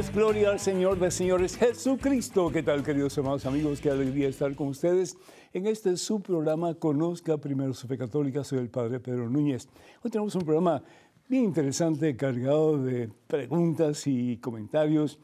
[0.00, 2.50] Reyes, gloria al Señor de Señores, Jesucristo.
[2.50, 3.82] ¿Qué tal, queridos hermanos amigos?
[3.82, 5.18] Qué alegría estar con ustedes
[5.52, 8.42] en este su programa Conozca Primero su Fe Católica.
[8.42, 9.68] Soy el Padre Pedro Núñez.
[10.02, 10.82] Hoy tenemos un programa
[11.28, 15.18] bien interesante, cargado de preguntas y comentarios.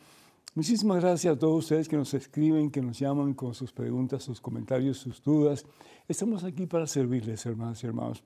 [0.54, 4.42] Muchísimas gracias a todos ustedes que nos escriben, que nos llaman con sus preguntas, sus
[4.42, 5.64] comentarios, sus dudas.
[6.06, 8.22] Estamos aquí para servirles, hermanas y hermanos.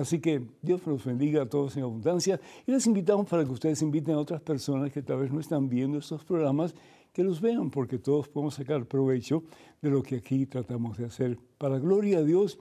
[0.00, 3.82] Así que Dios los bendiga a todos en abundancia y les invitamos para que ustedes
[3.82, 6.74] inviten a otras personas que tal vez no están viendo estos programas,
[7.12, 9.42] que los vean porque todos podemos sacar provecho
[9.82, 12.58] de lo que aquí tratamos de hacer para gloria a Dios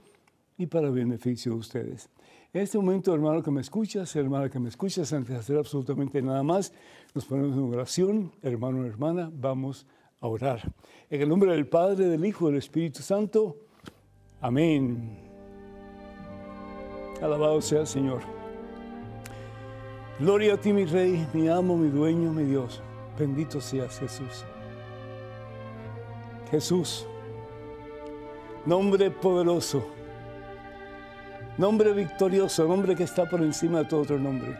[0.57, 2.09] y para beneficio de ustedes.
[2.51, 6.21] En este momento, hermano que me escuchas, hermana que me escuchas, antes de hacer absolutamente
[6.21, 6.73] nada más,
[7.15, 9.87] nos ponemos en oración, hermano y hermana, vamos
[10.19, 10.73] a orar.
[11.09, 13.55] En el nombre del Padre, del Hijo del Espíritu Santo.
[14.41, 15.28] Amén.
[17.21, 18.21] Alabado sea el Señor.
[20.19, 22.81] Gloria a ti, mi Rey, mi amo, mi dueño, mi Dios.
[23.17, 24.45] Bendito seas, Jesús.
[26.51, 27.05] Jesús,
[28.65, 29.85] nombre poderoso,
[31.57, 34.57] nombre victorioso, nombre que está por encima de todo otro nombre,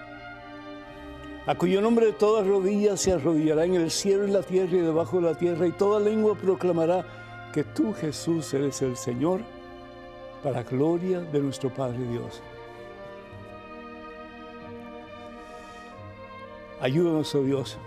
[1.47, 4.81] a cuyo nombre de todas rodillas se arrodillará en el cielo y la tierra y
[4.81, 7.03] debajo de la tierra, y toda lengua proclamará
[7.53, 9.41] que tú, Jesús, eres el Señor
[10.43, 12.41] para gloria de nuestro Padre Dios.
[16.81, 17.77] Ayúdanos, oh Dios,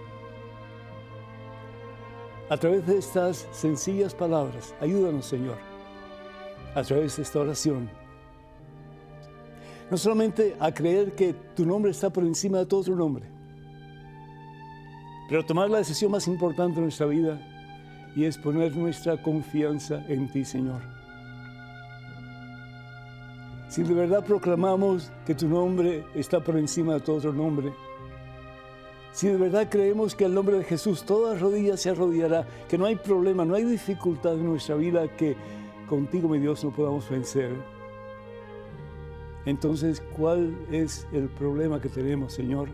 [2.51, 5.57] a través de estas sencillas palabras, ayúdanos, Señor,
[6.75, 7.89] a través de esta oración.
[9.91, 13.25] No solamente a creer que tu nombre está por encima de todo otro nombre,
[15.31, 17.41] pero tomar la decisión más importante de nuestra vida
[18.15, 21.02] y es poner nuestra confianza en ti, Señor.
[23.73, 27.73] Si de verdad proclamamos que tu nombre está por encima de todo otro nombre,
[29.13, 32.85] si de verdad creemos que al nombre de Jesús toda rodilla se arrodillará, que no
[32.85, 35.37] hay problema, no hay dificultad en nuestra vida que
[35.89, 37.51] contigo, mi Dios, no podamos vencer.
[39.47, 42.69] Entonces, ¿cuál es el problema que tenemos, Señor?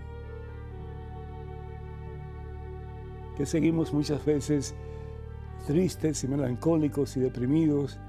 [3.36, 4.74] Que seguimos muchas veces
[5.64, 8.00] tristes y melancólicos y deprimidos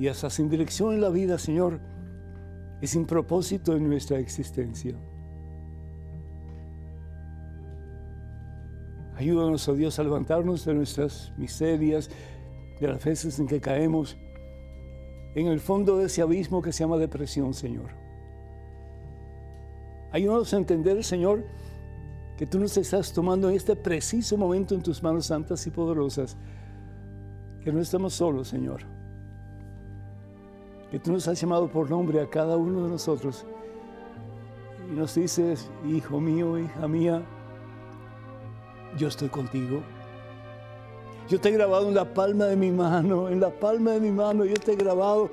[0.00, 1.78] y hasta sin dirección en la vida, Señor,
[2.80, 4.94] y sin propósito en nuestra existencia.
[9.14, 12.08] Ayúdanos, oh Dios, a levantarnos de nuestras miserias,
[12.80, 14.16] de las veces en que caemos
[15.34, 17.90] en el fondo de ese abismo que se llama depresión, Señor.
[20.12, 21.44] Ayúdanos a entender, Señor,
[22.38, 26.38] que tú nos estás tomando en este preciso momento en tus manos santas y poderosas,
[27.62, 28.99] que no estamos solos, Señor
[30.90, 33.46] que tú nos has llamado por nombre a cada uno de nosotros
[34.90, 37.22] y nos dices, hijo mío, hija mía,
[38.98, 39.82] yo estoy contigo.
[41.28, 44.10] Yo te he grabado en la palma de mi mano, en la palma de mi
[44.10, 45.30] mano, yo te he grabado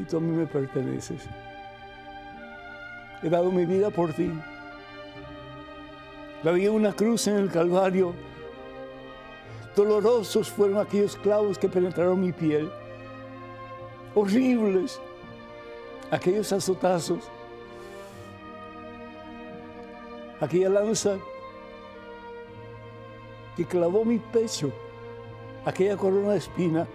[0.00, 1.22] y tú a mí me perteneces.
[3.22, 4.30] He dado mi vida por ti.
[6.42, 8.12] La vi en una cruz en el Calvario.
[9.76, 12.70] Dolorosos fueron aquellos clavos que penetraron mi piel
[14.14, 15.00] horribles,
[16.10, 17.24] aquellos azotazos,
[20.40, 21.18] aquella lanza
[23.56, 24.72] que clavó mi pecho,
[25.64, 26.88] aquella corona de espina,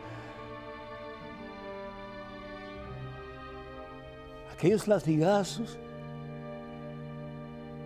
[4.52, 5.78] aquellos latigazos,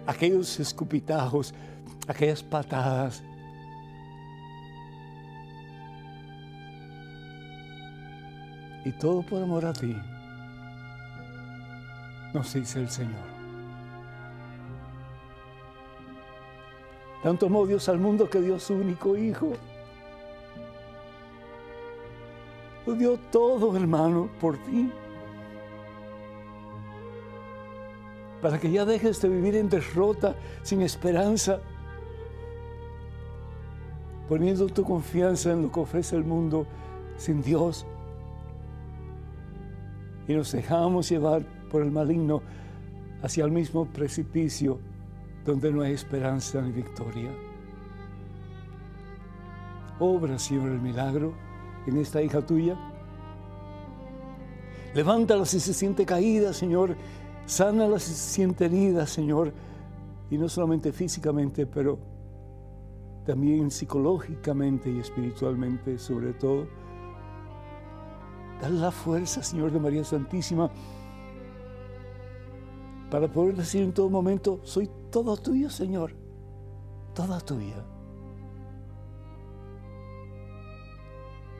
[0.08, 1.54] aquellos escupitajos,
[2.08, 3.24] aquellas patadas,
[8.86, 9.96] y todo por amor a ti,
[12.34, 13.34] nos dice el Señor.
[17.22, 19.54] Tanto amó Dios al mundo que dio su único Hijo.
[22.86, 24.92] Lo dio todo, hermano, por ti.
[28.42, 31.62] Para que ya dejes de vivir en derrota, sin esperanza,
[34.28, 36.66] poniendo tu confianza en lo que ofrece el mundo
[37.16, 37.86] sin Dios
[40.28, 42.42] y nos dejamos llevar por el maligno
[43.22, 44.80] hacia el mismo precipicio
[45.46, 47.32] donde no hay esperanza ni victoria.
[50.00, 51.34] Obra, Señor, el milagro
[51.88, 52.78] en esta hija tuya.
[54.94, 56.96] Levántala si se siente caída, Señor.
[57.46, 59.54] Sánala si se siente herida, Señor.
[60.30, 62.00] Y no solamente físicamente, pero
[63.26, 66.68] también psicológicamente y espiritualmente, sobre todo.
[68.62, 70.72] Dale la fuerza, Señor de María Santísima,
[73.10, 76.16] para poder decir en todo momento, soy todo tuyo, Señor,
[77.14, 77.86] toda tuya.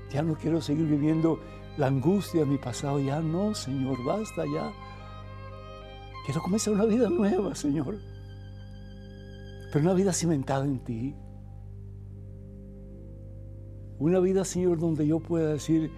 [0.10, 1.40] Ya no quiero seguir viviendo
[1.78, 4.72] la angustia de mi pasado, ya no, Señor, basta ya.
[6.26, 7.98] Quiero comenzar una vida nueva, Señor,
[9.72, 11.16] pero una vida cimentada en ti.
[14.00, 15.92] Una vida, Señor, donde yo pueda decir,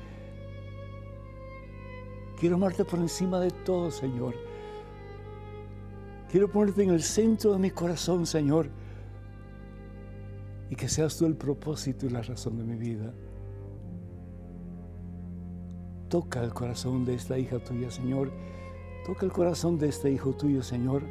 [2.39, 4.35] quiero amarte por encima de todo, Señor.
[6.29, 8.69] Quiero ponerte en el centro de mi corazón, Señor,
[10.69, 13.13] y que seas tú el propósito y la razón de mi vida.
[16.09, 18.31] Toca el corazón de esta hija tuya, Señor.
[19.05, 21.03] Toca el corazón de este hijo tuyo, Señor.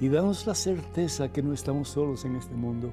[0.00, 2.92] Y danos la certeza que no estamos solos en este mundo.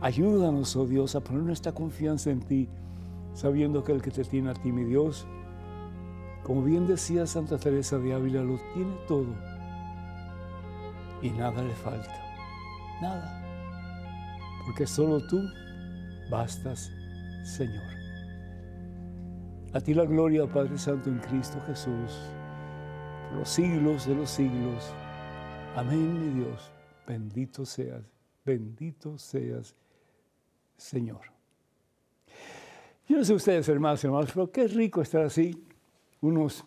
[0.00, 2.68] Ayúdanos, oh Dios, a poner nuestra confianza en ti,
[3.38, 5.28] sabiendo que el que te tiene a ti, mi Dios,
[6.42, 9.32] como bien decía Santa Teresa de Ávila, lo tiene todo
[11.22, 12.12] y nada le falta.
[13.00, 13.40] Nada.
[14.64, 15.40] Porque solo tú
[16.28, 16.90] bastas,
[17.44, 17.86] Señor.
[19.72, 22.18] A ti la gloria, Padre Santo, en Cristo Jesús,
[23.28, 24.92] por los siglos de los siglos.
[25.76, 26.72] Amén, mi Dios.
[27.06, 28.02] Bendito seas,
[28.44, 29.76] bendito seas,
[30.76, 31.37] Señor.
[33.08, 35.64] Yo no sé ustedes, hermanos y hermanos, pero qué rico estar así,
[36.20, 36.62] unos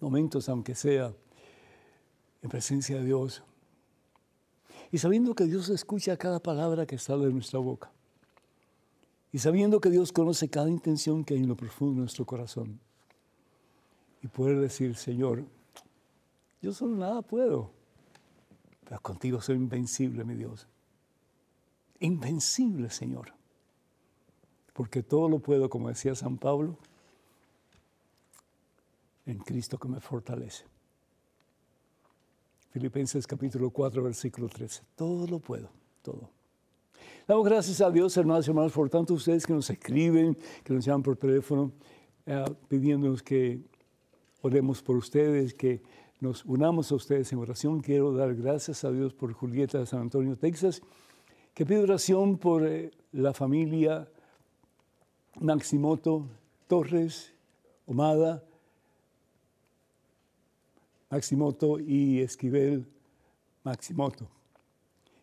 [0.00, 1.12] momentos, aunque sea,
[2.40, 3.42] en presencia de Dios.
[4.90, 7.92] Y sabiendo que Dios escucha cada palabra que sale de nuestra boca.
[9.30, 12.80] Y sabiendo que Dios conoce cada intención que hay en lo profundo de nuestro corazón.
[14.22, 15.44] Y poder decir, Señor,
[16.62, 17.70] yo solo nada puedo,
[18.84, 20.66] pero contigo soy invencible, mi Dios.
[22.00, 23.37] Invencible, Señor.
[24.78, 26.76] Porque todo lo puedo, como decía San Pablo,
[29.26, 30.66] en Cristo que me fortalece.
[32.70, 34.82] Filipenses capítulo 4, versículo 13.
[34.94, 35.68] Todo lo puedo,
[36.00, 36.30] todo.
[37.26, 40.84] Damos gracias a Dios, hermanos y hermanos, por tanto ustedes que nos escriben, que nos
[40.84, 41.72] llaman por teléfono,
[42.24, 43.58] eh, pidiéndonos que
[44.42, 45.82] oremos por ustedes, que
[46.20, 47.80] nos unamos a ustedes en oración.
[47.80, 50.82] Quiero dar gracias a Dios por Julieta de San Antonio, Texas,
[51.52, 54.08] que pide oración por eh, la familia
[55.40, 56.26] Maximoto
[56.66, 57.32] Torres,
[57.86, 58.42] Omada,
[61.10, 62.86] Maximoto y Esquivel
[63.64, 64.28] Maximoto.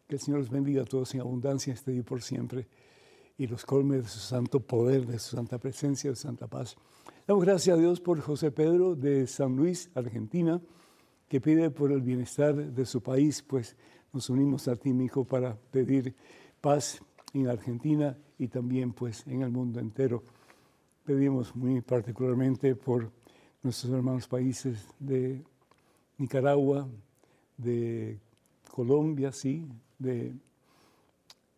[0.07, 2.67] Que el Señor los bendiga a todos en abundancia este día por siempre
[3.38, 6.75] y los colme de su santo poder, de su santa presencia, de su santa paz.
[7.27, 10.62] Damos gracias a Dios por José Pedro de San Luis, Argentina,
[11.27, 13.75] que pide por el bienestar de su país, pues
[14.13, 16.15] nos unimos a ti, mi hijo, para pedir
[16.62, 17.01] paz
[17.39, 20.23] en Argentina y también pues en el mundo entero.
[21.03, 23.11] Pedimos muy particularmente por
[23.61, 25.43] nuestros hermanos países de
[26.17, 26.87] Nicaragua,
[27.57, 28.19] de
[28.71, 29.67] Colombia, sí,
[29.99, 30.33] de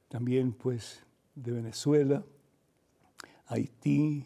[0.09, 1.03] también pues
[1.35, 2.23] de Venezuela,
[3.47, 4.25] Haití,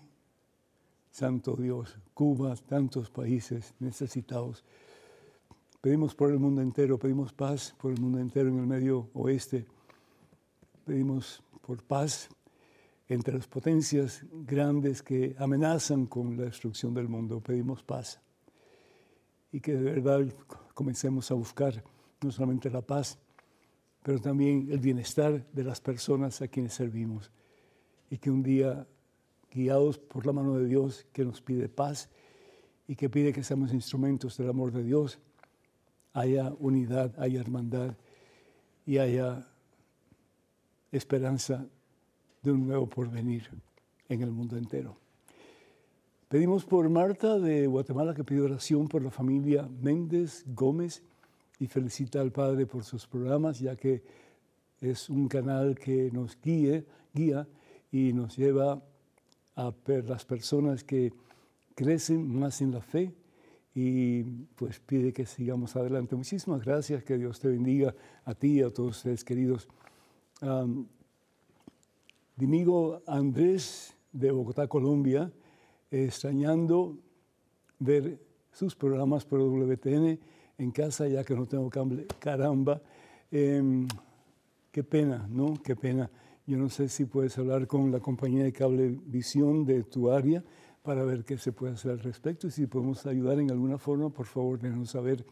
[1.11, 4.63] Santo Dios, Cuba, tantos países necesitados.
[5.81, 9.65] Pedimos por el mundo entero, pedimos paz por el mundo entero en el medio oeste.
[10.91, 12.27] Pedimos por paz
[13.07, 17.39] entre las potencias grandes que amenazan con la destrucción del mundo.
[17.39, 18.19] Pedimos paz.
[19.53, 20.27] Y que de verdad
[20.73, 21.81] comencemos a buscar
[22.21, 23.17] no solamente la paz,
[24.03, 27.31] pero también el bienestar de las personas a quienes servimos.
[28.09, 28.85] Y que un día,
[29.49, 32.09] guiados por la mano de Dios, que nos pide paz
[32.85, 35.19] y que pide que seamos instrumentos del amor de Dios,
[36.11, 37.95] haya unidad, haya hermandad
[38.85, 39.47] y haya
[40.91, 41.65] esperanza
[42.41, 43.49] de un nuevo porvenir
[44.09, 44.97] en el mundo entero.
[46.27, 51.03] Pedimos por Marta de Guatemala que pide oración por la familia Méndez Gómez
[51.59, 54.01] y felicita al Padre por sus programas, ya que
[54.79, 57.47] es un canal que nos guíe, guía
[57.91, 58.81] y nos lleva
[59.55, 61.13] a ver las personas que
[61.75, 63.13] crecen más en la fe
[63.75, 64.23] y
[64.55, 66.15] pues pide que sigamos adelante.
[66.15, 67.93] Muchísimas gracias, que Dios te bendiga
[68.25, 69.67] a ti y a todos ustedes queridos.
[70.41, 70.87] Um,
[73.05, 75.31] Andrés de Bogotá, Colombia,
[75.91, 76.97] extrañando
[77.77, 78.19] ver
[78.51, 80.19] sus programas por WTN
[80.57, 82.07] en casa ya que no tengo cable.
[82.19, 82.81] Caramba,
[83.29, 83.87] em,
[84.71, 85.53] qué pena, ¿no?
[85.63, 86.09] Qué pena.
[86.47, 90.43] Yo no sé si puedes hablar con la compañía de cablevisión de tu área
[90.81, 94.09] para ver qué se puede hacer al respecto y si podemos ayudar en alguna forma,
[94.09, 95.23] por favor, déjanos saber.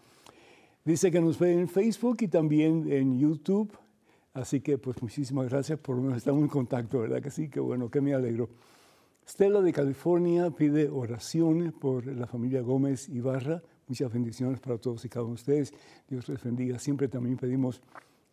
[0.86, 3.72] Dice que nos ve en Facebook y también en YouTube.
[4.34, 7.50] Así que, pues, muchísimas gracias por estamos en contacto, ¿verdad que sí?
[7.50, 8.50] Qué bueno, que me alegro.
[9.28, 13.62] Stella de California pide oraciones por la familia Gómez Ibarra.
[13.88, 15.74] Muchas bendiciones para todos y cada uno de ustedes.
[16.08, 16.80] Dios les bendiga.
[16.80, 17.82] Siempre también pedimos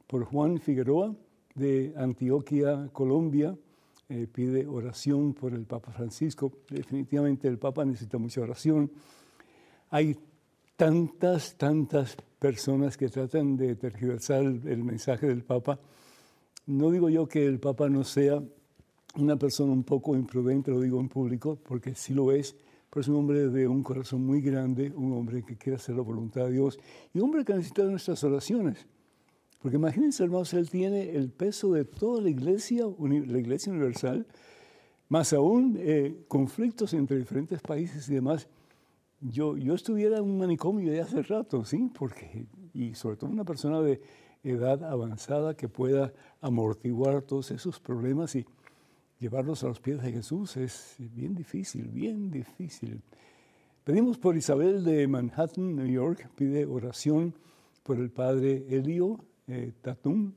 [0.06, 1.14] por Juan Figueroa
[1.54, 3.56] de Antioquia, Colombia.
[4.08, 6.52] Eh, pide oración por el Papa Francisco.
[6.70, 8.90] Definitivamente el Papa necesita mucha oración.
[9.90, 10.16] Hay
[10.76, 15.80] tantas, tantas personas que tratan de tergiversar el mensaje del Papa.
[16.66, 18.42] No digo yo que el Papa no sea
[19.16, 22.54] una persona un poco imprudente, lo digo en público, porque sí lo es,
[22.90, 26.02] pero es un hombre de un corazón muy grande, un hombre que quiere hacer la
[26.02, 26.78] voluntad de Dios
[27.14, 28.86] y un hombre que necesita nuestras oraciones.
[29.60, 34.26] Porque imagínense, hermanos, él tiene el peso de toda la iglesia, la iglesia universal,
[35.08, 38.48] más aún eh, conflictos entre diferentes países y demás.
[39.20, 41.90] Yo, yo estuviera en un manicomio de hace rato, ¿sí?
[41.96, 44.00] Porque, y sobre todo una persona de
[44.42, 48.44] edad avanzada que pueda amortiguar todos esos problemas y
[49.18, 53.02] llevarlos a los pies de Jesús es bien difícil, bien difícil.
[53.84, 57.34] Pedimos por Isabel de Manhattan, New York, pide oración
[57.82, 60.32] por el padre Elio eh, Tatum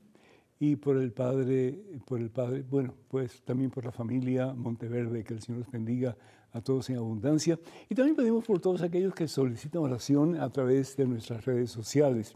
[0.58, 5.34] y por el padre, por el padre, bueno, pues también por la familia Monteverde, que
[5.34, 6.16] el Señor los bendiga
[6.52, 7.58] a todos en abundancia.
[7.88, 12.34] Y también pedimos por todos aquellos que solicitan oración a través de nuestras redes sociales.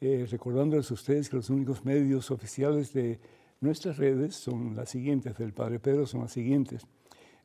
[0.00, 3.18] Eh, recordándoles a ustedes que los únicos medios oficiales de
[3.64, 6.86] Nuestras redes son las siguientes, del Padre Pedro son las siguientes.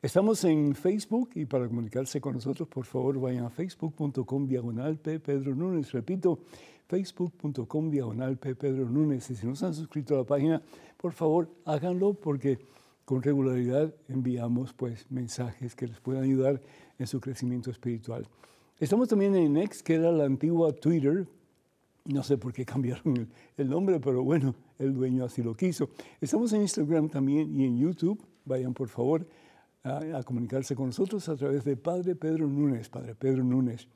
[0.02, 5.18] Estamos en Facebook y para comunicarse con nosotros, por favor, vayan a facebook.com diagonal P.
[5.18, 5.92] Pedro Núñez.
[5.92, 6.40] Repito,
[6.88, 8.54] facebook.com diagonal P.
[8.54, 9.30] Pedro Núñez.
[9.30, 10.62] Y si no se han suscrito a la página,
[10.98, 12.58] por favor, háganlo porque
[13.10, 16.62] con regularidad enviamos pues, mensajes que les puedan ayudar
[16.96, 18.24] en su crecimiento espiritual.
[18.78, 21.26] Estamos también en X, que era la antigua Twitter,
[22.04, 25.90] no sé por qué cambiaron el, nombre, pero bueno, el dueño así lo quiso.
[26.20, 28.24] Estamos en Instagram también y en YouTube.
[28.44, 29.26] Vayan por favor
[29.82, 33.88] a, comunicarse con nosotros a través de Padre Pedro Núñez, Padre Pedro Núñez.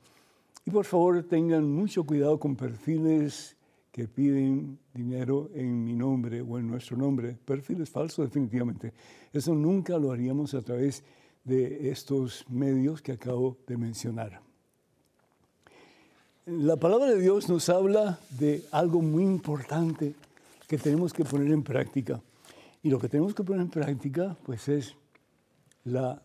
[0.65, 3.55] Y por favor tengan mucho cuidado con perfiles
[3.95, 7.33] que piden dinero en mi nombre o en nuestro nombre.
[7.45, 8.91] Perfiles falsos definitivamente.
[9.31, 11.01] Eso nunca lo haríamos a través
[11.45, 14.41] de estos medios que acabo de mencionar.
[16.45, 20.13] La palabra de Dios nos habla de algo muy importante
[20.67, 22.19] que tenemos que poner en práctica.
[22.83, 24.93] Y lo que tenemos que poner en práctica, pues es
[25.85, 26.21] la,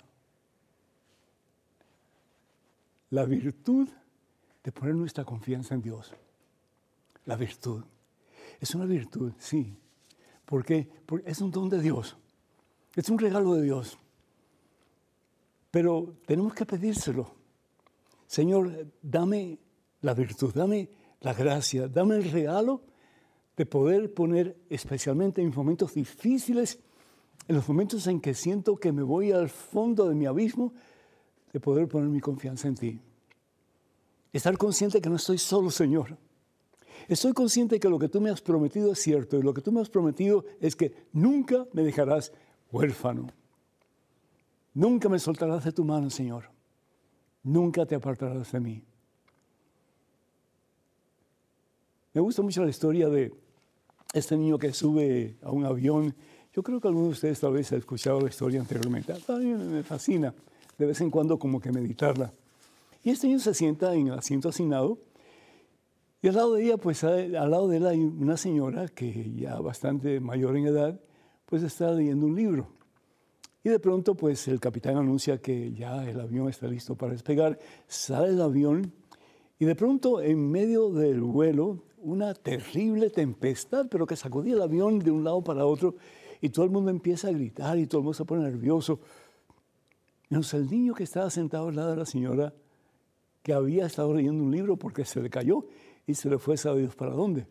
[3.11, 3.89] la virtud
[4.65, 6.13] de poner nuestra confianza en Dios.
[7.25, 7.85] La virtud.
[8.61, 9.77] Es una virtud, sí.
[10.45, 10.89] ¿Por qué?
[11.07, 12.17] Porque es un don de Dios.
[12.97, 13.99] Es un regalo de Dios.
[15.71, 17.35] Pero tenemos que pedírselo.
[18.27, 19.59] Señor, dame
[20.01, 22.83] la virtud, dame la gracia, dame el regalo
[23.57, 26.79] de poder poner, especialmente en momentos difíciles,
[27.47, 30.73] en los momentos en que siento que me voy al fondo de mi abismo,
[31.53, 33.01] de poder poner mi confianza en ti.
[34.33, 36.17] Estar consciente que no estoy solo, Señor.
[37.11, 39.73] Estoy consciente que lo que tú me has prometido es cierto y lo que tú
[39.73, 42.33] me has prometido es que nunca me dejarás
[42.71, 43.27] huérfano.
[44.75, 46.45] Nunca me soltarás de tu mano, Señor.
[47.43, 48.85] Nunca te apartarás de mí.
[52.15, 53.35] Me gusta mucho la historia de
[54.15, 56.15] este niño que sube a un avión.
[56.55, 59.13] Yo creo que algunos de ustedes tal vez han escuchado la historia anteriormente.
[59.13, 60.33] A mí me fascina
[60.79, 62.33] de vez en cuando como que meditarla.
[63.03, 65.10] Y este niño se sienta en el asiento asignado
[66.23, 69.59] y al lado de ella, pues al lado de él hay una señora que ya
[69.61, 71.01] bastante mayor en edad,
[71.47, 72.69] pues está leyendo un libro.
[73.65, 77.59] Y de pronto, pues el capitán anuncia que ya el avión está listo para despegar.
[77.87, 78.93] Sale el avión
[79.59, 84.99] y de pronto, en medio del vuelo, una terrible tempestad, pero que sacudía el avión
[84.99, 85.97] de un lado para otro
[86.41, 89.01] y todo el mundo empieza a gritar y todo el mundo se pone nervioso.
[90.31, 92.55] Menos el niño que estaba sentado al lado de la señora
[93.43, 95.67] que había estado leyendo un libro porque se le cayó
[96.07, 97.47] y se le fue, sabe Dios para dónde.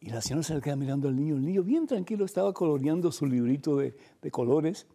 [0.00, 1.36] Y la señora se le queda mirando al niño.
[1.36, 4.86] El niño bien tranquilo estaba coloreando su librito de, de colores.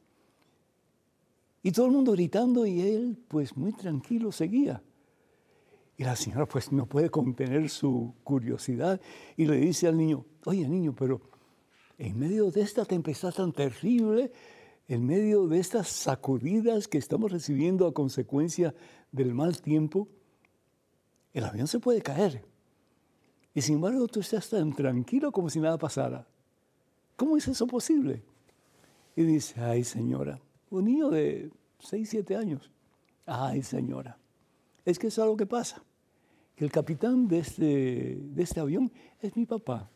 [1.64, 4.82] Y todo el mundo gritando y él pues muy tranquilo seguía.
[5.98, 9.02] Y la señora pues no puede contener su curiosidad
[9.36, 11.22] y le dice al niño, oye niño, pero
[11.98, 14.32] en medio de esta tempestad tan terrible,
[14.88, 18.76] en medio de estas sacudidas que estamos recibiendo a consecuencia
[19.12, 20.08] del mal tiempo,
[21.38, 22.44] el avión se puede caer.
[23.54, 26.28] Y sin embargo tú estás tan tranquilo como si nada pasara.
[27.16, 28.24] ¿Cómo es eso posible?
[29.16, 30.40] Y dice, ay señora,
[30.72, 32.72] un niño de 6, 7 años,
[33.26, 34.18] ay señora,
[34.84, 35.84] es que es algo que pasa
[36.56, 38.92] que el capitán de este, de este avión
[39.22, 39.92] es mi papá.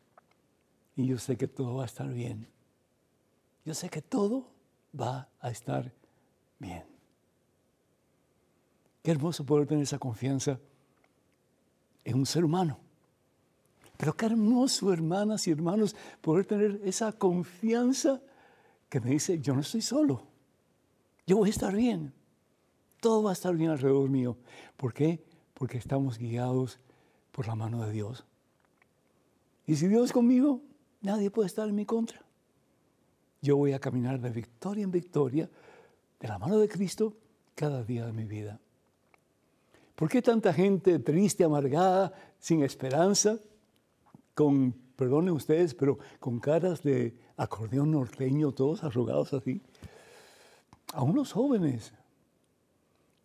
[0.95, 2.47] Y yo sé que todo va a estar bien.
[3.65, 4.51] Yo sé que todo
[4.99, 5.91] va a estar
[6.59, 6.85] bien.
[9.01, 10.59] Qué hermoso poder tener esa confianza
[12.03, 12.79] en un ser humano.
[13.97, 18.21] Pero qué hermoso, hermanas y hermanos, poder tener esa confianza
[18.89, 20.23] que me dice, yo no estoy solo,
[21.27, 22.11] yo voy a estar bien,
[22.99, 24.37] todo va a estar bien alrededor mío.
[24.75, 25.23] ¿Por qué?
[25.53, 26.79] Porque estamos guiados
[27.31, 28.25] por la mano de Dios.
[29.67, 30.61] Y si Dios es conmigo,
[31.01, 32.21] nadie puede estar en mi contra.
[33.41, 35.49] Yo voy a caminar de victoria en victoria,
[36.19, 37.15] de la mano de Cristo,
[37.55, 38.59] cada día de mi vida.
[39.95, 43.37] ¿Por qué tanta gente triste, amargada, sin esperanza,
[44.33, 49.61] con, perdonen ustedes, pero con caras de acordeón norteño, todos arrugados así?
[50.93, 51.93] A unos jóvenes,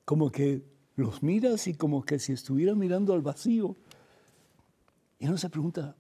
[0.05, 0.63] como que
[0.97, 3.77] los miras y como que si estuvieran mirando al vacío.
[5.19, 5.95] Y uno se pregunta,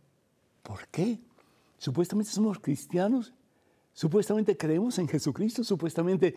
[0.62, 1.18] ¿por qué?
[1.78, 3.32] Supuestamente somos cristianos,
[3.92, 6.34] supuestamente creemos en Jesucristo, supuestamente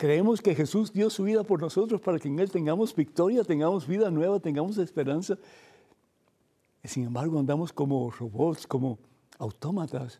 [0.00, 3.86] creemos que Jesús dio su vida por nosotros para que en Él tengamos victoria, tengamos
[3.86, 5.36] vida nueva, tengamos esperanza.
[6.82, 8.98] Sin embargo andamos como robots, como
[9.38, 10.18] autómatas,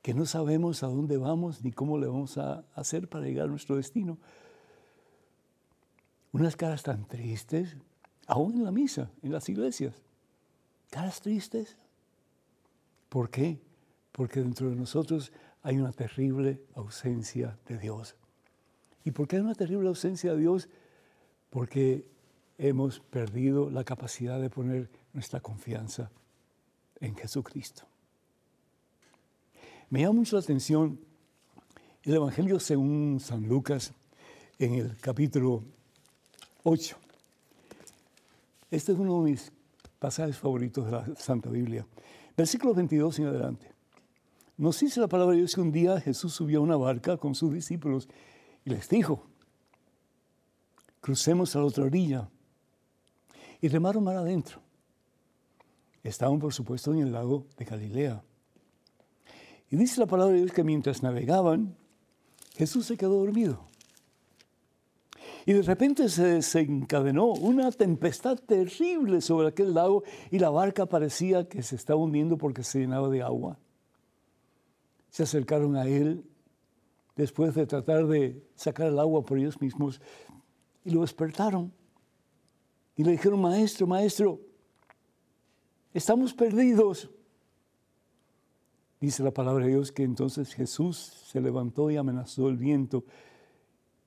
[0.00, 3.50] que no sabemos a dónde vamos ni cómo le vamos a hacer para llegar a
[3.50, 4.16] nuestro destino.
[6.30, 7.76] Unas caras tan tristes,
[8.28, 10.00] aún en la misa, en las iglesias.
[10.90, 11.76] Caras tristes.
[13.08, 13.58] ¿Por qué?
[14.12, 15.32] Porque dentro de nosotros
[15.64, 18.14] hay una terrible ausencia de Dios.
[19.08, 20.68] ¿Y por qué hay una terrible ausencia de Dios?
[21.48, 22.06] Porque
[22.58, 26.10] hemos perdido la capacidad de poner nuestra confianza
[27.00, 27.84] en Jesucristo.
[29.88, 31.00] Me llama mucho la atención
[32.02, 33.94] el Evangelio según San Lucas
[34.58, 35.64] en el capítulo
[36.64, 36.98] 8.
[38.70, 39.50] Este es uno de mis
[39.98, 41.86] pasajes favoritos de la Santa Biblia.
[42.36, 43.72] Versículo 22 en adelante.
[44.58, 47.34] Nos dice la palabra de Dios que un día Jesús subió a una barca con
[47.34, 48.06] sus discípulos
[48.68, 49.26] les dijo,
[51.00, 52.28] crucemos a la otra orilla.
[53.60, 54.60] Y remaron mar adentro.
[56.02, 58.22] Estaban, por supuesto, en el lago de Galilea.
[59.70, 61.76] Y dice la palabra de Dios que mientras navegaban,
[62.56, 63.66] Jesús se quedó dormido.
[65.44, 71.48] Y de repente se desencadenó una tempestad terrible sobre aquel lago y la barca parecía
[71.48, 73.58] que se estaba hundiendo porque se llenaba de agua.
[75.08, 76.27] Se acercaron a él
[77.18, 80.00] después de tratar de sacar el agua por ellos mismos
[80.84, 81.72] y lo despertaron.
[82.94, 84.40] Y le dijeron, maestro, maestro,
[85.92, 87.10] estamos perdidos.
[89.00, 93.04] Dice la palabra de Dios que entonces Jesús se levantó y amenazó el viento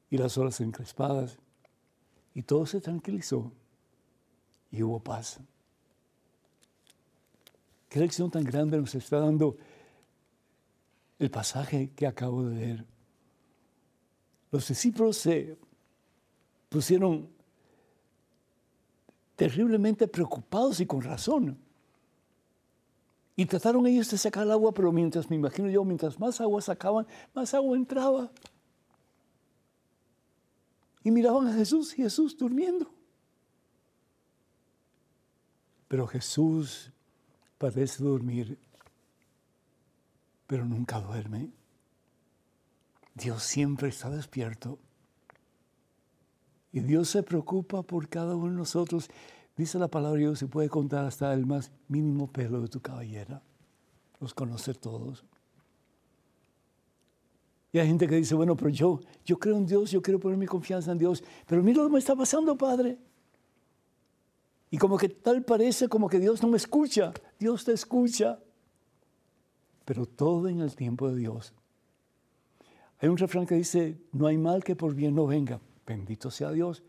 [0.09, 1.37] y las olas encrespadas,
[2.33, 3.51] y todo se tranquilizó
[4.71, 5.39] y hubo paz.
[7.89, 9.57] Qué lección tan grande nos está dando
[11.19, 12.90] el pasaje que acabo de leer.
[14.51, 15.57] Los discípulos se
[16.69, 17.29] pusieron
[19.35, 21.57] terriblemente preocupados y con razón.
[23.35, 26.61] Y trataron ellos de sacar el agua, pero mientras, me imagino yo, mientras más agua
[26.61, 28.29] sacaban, más agua entraba.
[31.03, 32.91] Y miraban a Jesús y Jesús durmiendo.
[35.87, 36.91] Pero Jesús
[37.57, 38.59] parece dormir,
[40.45, 41.49] pero nunca duerme.
[43.13, 44.79] Dios siempre está despierto.
[46.71, 49.09] Y Dios se preocupa por cada uno de nosotros.
[49.57, 52.79] Dice la palabra de Dios, se puede contar hasta el más mínimo pelo de tu
[52.79, 53.41] cabellera.
[54.19, 55.25] Los conoce todos.
[57.73, 60.37] Y hay gente que dice, bueno, pero yo, yo creo en Dios, yo quiero poner
[60.37, 62.97] mi confianza en Dios, pero mira lo que me está pasando, Padre.
[64.69, 68.39] Y como que tal parece como que Dios no me escucha, Dios te escucha,
[69.85, 71.53] pero todo en el tiempo de Dios.
[73.01, 76.51] Hay un refrán que dice, no hay mal que por bien no venga, bendito sea
[76.51, 76.83] Dios.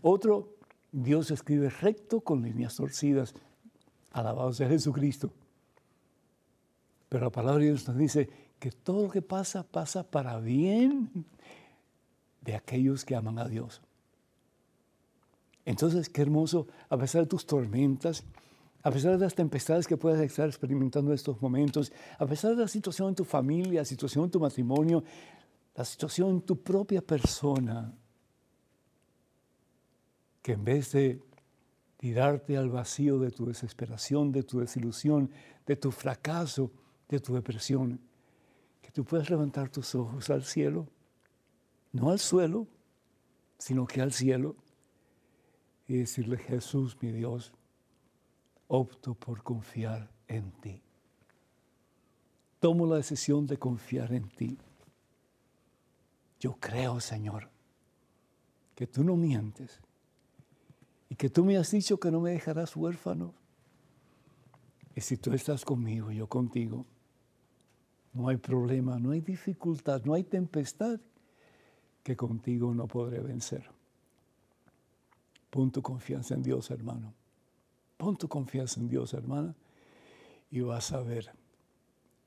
[0.00, 0.54] Otro,
[0.92, 3.34] Dios escribe recto con líneas torcidas,
[4.12, 5.32] alabado sea Jesucristo.
[7.08, 8.28] Pero la palabra de Dios nos dice,
[8.60, 11.26] que todo lo que pasa pasa para bien
[12.40, 13.82] de aquellos que aman a Dios.
[15.64, 18.22] Entonces, qué hermoso, a pesar de tus tormentas,
[18.84, 22.62] a pesar de las tempestades que puedas estar experimentando en estos momentos, a pesar de
[22.62, 25.02] la situación en tu familia, la situación en tu matrimonio,
[25.74, 27.92] la situación en tu propia persona,
[30.42, 31.20] que en vez de
[31.96, 35.30] tirarte al vacío de tu desesperación, de tu desilusión,
[35.66, 36.70] de tu fracaso,
[37.08, 37.98] de tu depresión,
[38.94, 40.86] tú puedes levantar tus ojos al cielo,
[41.92, 42.68] no al suelo,
[43.58, 44.54] sino que al cielo,
[45.88, 47.52] y decirle, Jesús, mi Dios,
[48.68, 50.80] opto por confiar en ti.
[52.60, 54.58] Tomo la decisión de confiar en ti.
[56.40, 57.48] Yo creo, Señor,
[58.74, 59.80] que tú no mientes
[61.08, 63.34] y que tú me has dicho que no me dejarás huérfano.
[64.94, 66.86] Y si tú estás conmigo, yo contigo,
[68.12, 71.00] no hay problema, no hay dificultad, no hay tempestad
[72.02, 73.68] que contigo no podré vencer.
[75.50, 77.12] Pon tu confianza en Dios, hermano.
[77.96, 79.54] Pon tu confianza en Dios, hermana,
[80.50, 81.30] y vas a ver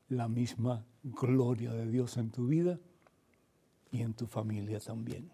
[0.09, 2.77] la misma gloria de Dios en tu vida
[3.91, 5.29] y en tu familia también.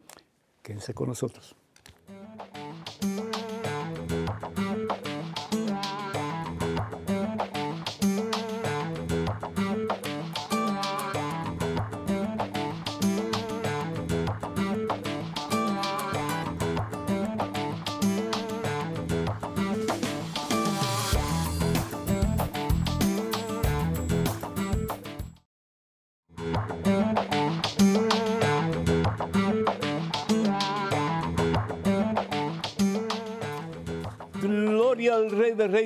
[0.62, 1.56] quédense con nosotros.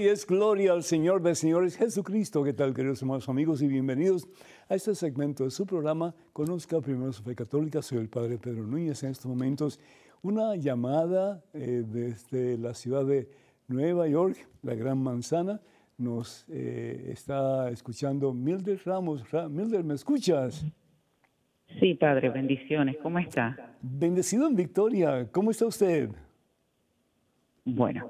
[0.10, 2.43] Reyes, gloria al Señor de Señores Jesucristo.
[2.43, 3.62] ¿Qué tal, queridos hermanos amigos?
[3.62, 4.28] Y bienvenidos
[4.67, 7.84] a este segmento de su programa Conozca Primero su Fe Católica.
[7.84, 9.04] Soy el Padre Pedro Núñez.
[9.04, 9.80] En estos momentos,
[10.24, 13.30] una llamada eh, desde la ciudad de
[13.67, 15.62] Nueva York, la Gran Manzana.
[16.00, 19.24] Nos eh, está escuchando Mildred Ramos.
[19.52, 20.65] Mildred, ¿me escuchas?
[21.80, 22.98] Sí, Padre, bendiciones.
[23.04, 23.76] ¿Cómo está?
[23.80, 25.30] Bendecido en Victoria.
[25.32, 26.10] ¿Cómo está usted?
[27.63, 28.10] Bueno,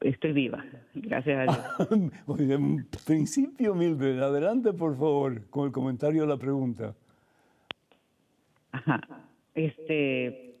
[0.00, 1.52] estoy viva, gracias a
[1.86, 2.10] Dios.
[2.50, 6.94] en principio, Mildred, adelante por favor con el comentario de la pregunta.
[8.72, 9.00] Ajá,
[9.54, 10.54] este,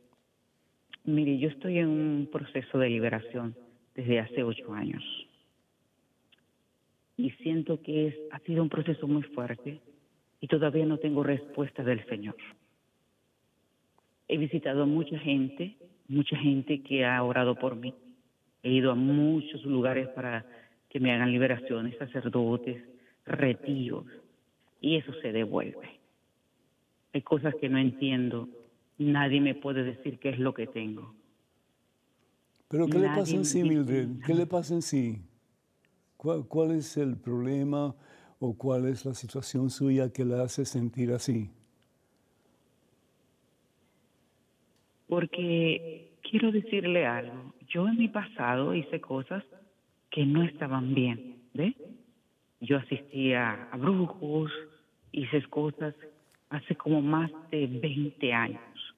[1.04, 3.54] mire, yo estoy en un proceso de liberación
[3.94, 5.02] desde hace ocho años
[7.16, 9.80] y siento que es, ha sido un proceso muy fuerte
[10.40, 12.36] y todavía no tengo respuesta del Señor.
[14.28, 15.76] He visitado a mucha gente,
[16.08, 17.94] mucha gente que ha orado por mí
[18.66, 20.44] He ido a muchos lugares para
[20.88, 22.82] que me hagan liberaciones, sacerdotes,
[23.24, 24.06] retiros,
[24.80, 26.00] y eso se devuelve.
[27.12, 28.48] Hay cosas que no entiendo.
[28.98, 31.14] Nadie me puede decir qué es lo que tengo.
[32.66, 34.08] Pero ¿qué le pasa en sí, Mildred?
[34.26, 35.22] ¿Qué le pasa en sí?
[36.16, 37.94] ¿Cuál, es el problema
[38.40, 41.52] o cuál es la situación suya que la hace sentir así?
[45.06, 49.44] Porque quiero decirle algo yo en mi pasado hice cosas
[50.10, 51.74] que no estaban bien, ¿ve?
[52.60, 54.50] Yo asistía a brujos,
[55.12, 55.94] hice cosas
[56.48, 58.94] hace como más de 20 años.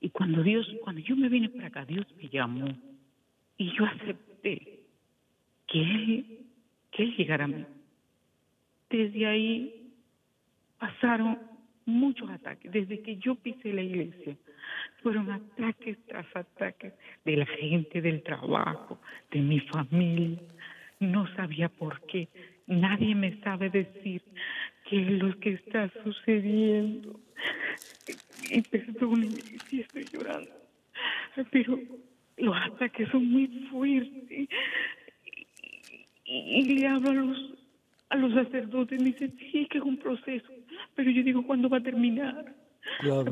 [0.00, 2.68] Y cuando Dios, cuando yo me vine para acá, Dios me llamó
[3.56, 4.80] y yo acepté
[5.66, 6.38] que Él,
[6.90, 7.64] que llegara a mí.
[8.88, 9.92] Desde ahí
[10.78, 11.38] pasaron
[11.84, 14.36] muchos ataques, desde que yo pisé la iglesia
[15.02, 16.92] fueron ataques tras ataques
[17.24, 20.38] de la gente del trabajo, de mi familia.
[21.00, 22.28] No sabía por qué.
[22.66, 24.22] Nadie me sabe decir
[24.88, 27.18] qué es lo que está sucediendo.
[28.50, 30.50] Y perdónenme si estoy llorando,
[31.50, 31.78] pero
[32.36, 34.48] los ataques son muy fuertes.
[36.24, 37.54] Y, le hablo a los,
[38.08, 40.52] a los sacerdotes, me dicen, sí, que es un proceso,
[40.94, 42.54] pero yo digo, ¿cuándo va a terminar?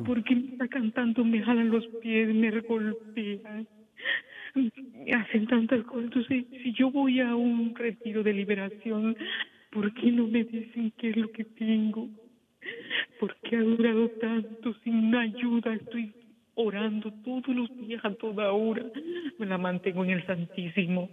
[0.06, 3.66] Porque me está cantando, me jalan los pies, me golpean,
[4.54, 6.04] me hacen tantas cosas.
[6.04, 9.16] Entonces, si yo voy a un retiro de liberación,
[9.70, 12.08] ¿por qué no me dicen qué es lo que tengo?
[13.20, 15.74] ¿Por qué ha durado tanto sin ayuda?
[15.74, 16.12] Estoy
[16.54, 18.84] orando todos los días, a toda hora.
[19.38, 21.10] Me la mantengo en el Santísimo.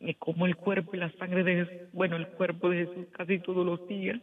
[0.00, 3.66] Me como el cuerpo y la sangre de bueno, el cuerpo de Jesús casi todos
[3.66, 4.20] los días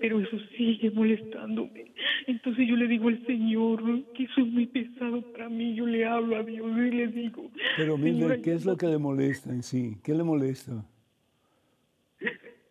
[0.00, 1.92] pero eso sigue molestándome.
[2.26, 3.82] Entonces yo le digo al Señor
[4.14, 5.74] que eso es muy pesado para mí.
[5.74, 7.50] Yo le hablo a Dios y le digo.
[7.76, 9.96] Pero mire, ¿qué es lo que le molesta en sí?
[10.04, 10.84] ¿Qué le molesta?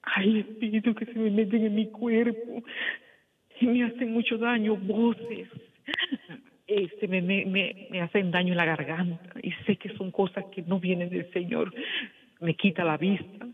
[0.04, 2.64] Hay espíritus que se me meten en mi cuerpo
[3.60, 5.48] y me hacen mucho daño, voces.
[6.68, 10.64] Este, me, me, me hacen daño en la garganta y sé que son cosas que
[10.64, 11.74] no vienen del Señor.
[12.40, 13.48] Me quita la vista,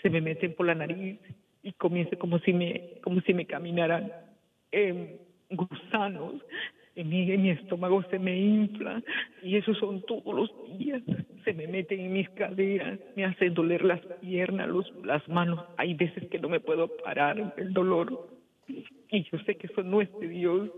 [0.00, 1.18] se me meten por la nariz
[1.62, 4.12] y comienza como si me, como si me caminaran
[4.72, 6.34] eh, gusanos.
[6.94, 9.00] En mi, en mi estómago se me infla
[9.44, 11.00] y eso son todos los días.
[11.44, 15.64] Se me meten en mis caderas, me hacen doler las piernas, los, las manos.
[15.76, 18.28] Hay veces que no me puedo parar el dolor.
[18.66, 20.70] Y yo sé que eso no es de Dios.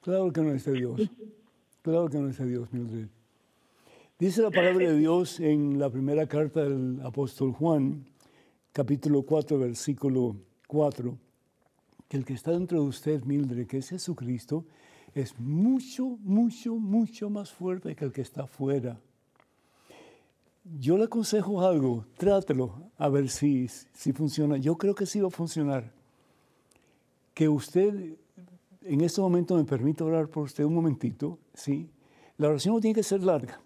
[0.00, 1.10] Claro que no es de Dios.
[1.82, 3.08] Claro que no es de Dios, Mildred.
[4.18, 8.06] Dice la palabra de Dios en la primera carta del apóstol Juan,
[8.74, 10.34] capítulo 4, versículo
[10.66, 11.16] 4,
[12.08, 14.64] que el que está dentro de usted, Mildred, que es Jesucristo,
[15.14, 18.98] es mucho, mucho, mucho más fuerte que el que está afuera.
[20.64, 24.56] Yo le aconsejo algo, trátelo a ver si, si funciona.
[24.56, 25.92] Yo creo que sí va a funcionar.
[27.32, 28.16] Que usted
[28.82, 31.88] en este momento me permita orar por usted un momentito, ¿sí?
[32.38, 33.60] La oración no tiene que ser larga.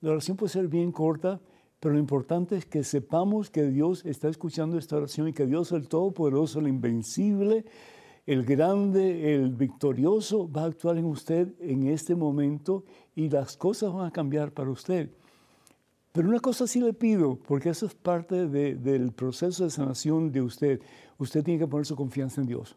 [0.00, 1.38] La oración puede ser bien corta,
[1.80, 5.70] pero lo importante es que sepamos que Dios está escuchando esta oración y que Dios,
[5.72, 7.64] el Todopoderoso, el Invencible,
[8.26, 13.92] el grande, el victorioso, va a actuar en usted en este momento y las cosas
[13.92, 15.10] van a cambiar para usted.
[16.12, 20.42] Pero una cosa sí le pido, porque eso es parte del proceso de sanación de
[20.42, 20.80] usted.
[21.16, 22.76] Usted tiene que poner su confianza en Dios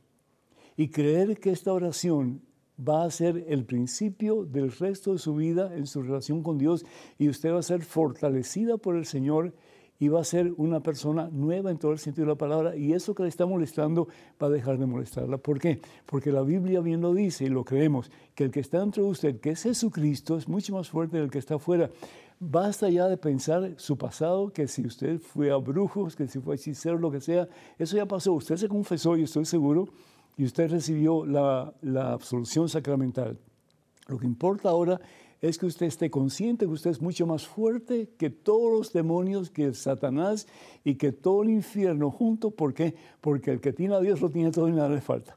[0.78, 2.42] y creer que esta oración
[2.88, 6.86] va a ser el principio del resto de su vida en su relación con Dios
[7.18, 9.54] y usted va a ser fortalecida por el Señor
[10.00, 12.94] y va a ser una persona nueva en todo el sentido de la palabra y
[12.94, 14.08] eso que le está molestando
[14.42, 15.38] va a dejar de molestarla.
[15.38, 15.80] ¿Por qué?
[16.08, 19.10] Porque la Biblia bien lo dice y lo creemos, que el que está dentro de
[19.12, 21.92] usted, que es Jesucristo, es mucho más fuerte del que está afuera.
[22.40, 26.56] Basta ya de pensar su pasado, que si usted fue a brujos, que si fue
[26.56, 28.34] hechicero, lo que sea, eso ya pasó.
[28.34, 29.88] Usted se confesó y estoy seguro,
[30.38, 33.38] y usted recibió la, la absolución sacramental.
[34.08, 35.00] Lo que importa ahora
[35.42, 39.50] es que usted esté consciente que usted es mucho más fuerte que todos los demonios,
[39.50, 40.48] que Satanás
[40.84, 42.52] y que todo el infierno junto.
[42.52, 42.96] ¿Por qué?
[43.22, 45.36] Porque el que tiene a Dios lo tiene todo y nada le falta.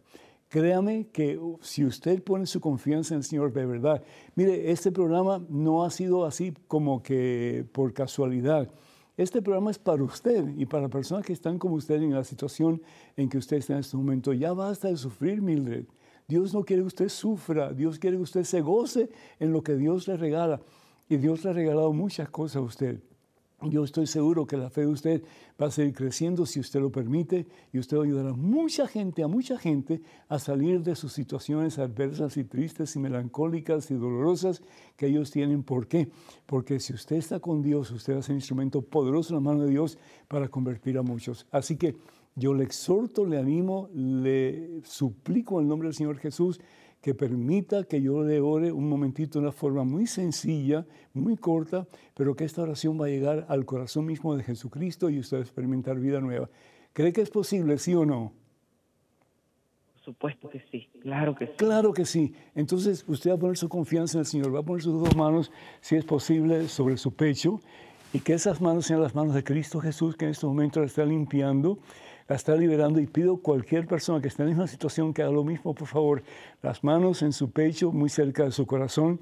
[0.49, 4.05] Créame que si usted pone su confianza en el Señor de verdad,
[4.37, 8.71] mire, este programa no ha sido así como que por casualidad.
[9.17, 12.83] Este programa es para usted y para personas que están como usted en la situación
[13.17, 14.33] en que usted está en este momento.
[14.33, 15.85] Ya basta de sufrir, Mildred.
[16.27, 19.77] Dios no quiere que usted sufra, Dios quiere que usted se goce en lo que
[19.77, 20.61] Dios le regala.
[21.09, 23.01] Y Dios le ha regalado muchas cosas a usted.
[23.71, 25.23] Yo estoy seguro que la fe de usted
[25.61, 29.29] va a seguir creciendo si usted lo permite y usted va a mucha gente, a
[29.29, 34.63] mucha gente a salir de sus situaciones adversas y tristes y melancólicas y dolorosas
[34.97, 35.63] que ellos tienen.
[35.63, 36.11] ¿Por qué?
[36.47, 39.71] Porque si usted está con Dios, usted ser un instrumento poderoso en la mano de
[39.71, 39.99] Dios
[40.29, 41.47] para convertir a muchos.
[41.51, 41.97] Así que
[42.37, 46.61] yo le exhorto, le animo, le suplico en el nombre del Señor Jesús
[47.05, 51.87] que permita que yo le ore un momentito de una forma muy sencilla, muy corta,
[52.15, 55.41] pero que esta oración va a llegar al corazón mismo de Jesucristo y usted va
[55.41, 56.49] a experimentar vida nueva.
[56.95, 58.33] ¿Cree que es posible, sí o no?
[59.93, 61.53] Por supuesto que sí, claro que sí.
[61.59, 62.33] Claro que sí.
[62.55, 65.15] Entonces usted va a poner su confianza en el Señor, va a poner sus dos
[65.15, 67.61] manos, si es posible, sobre su pecho
[68.15, 70.87] y que esas manos sean las manos de Cristo Jesús que en este momento la
[70.87, 71.79] está limpiando
[72.29, 75.23] la está liberando y pido a cualquier persona que esté en la misma situación que
[75.23, 76.23] haga lo mismo, por favor,
[76.63, 79.21] las manos en su pecho, muy cerca de su corazón,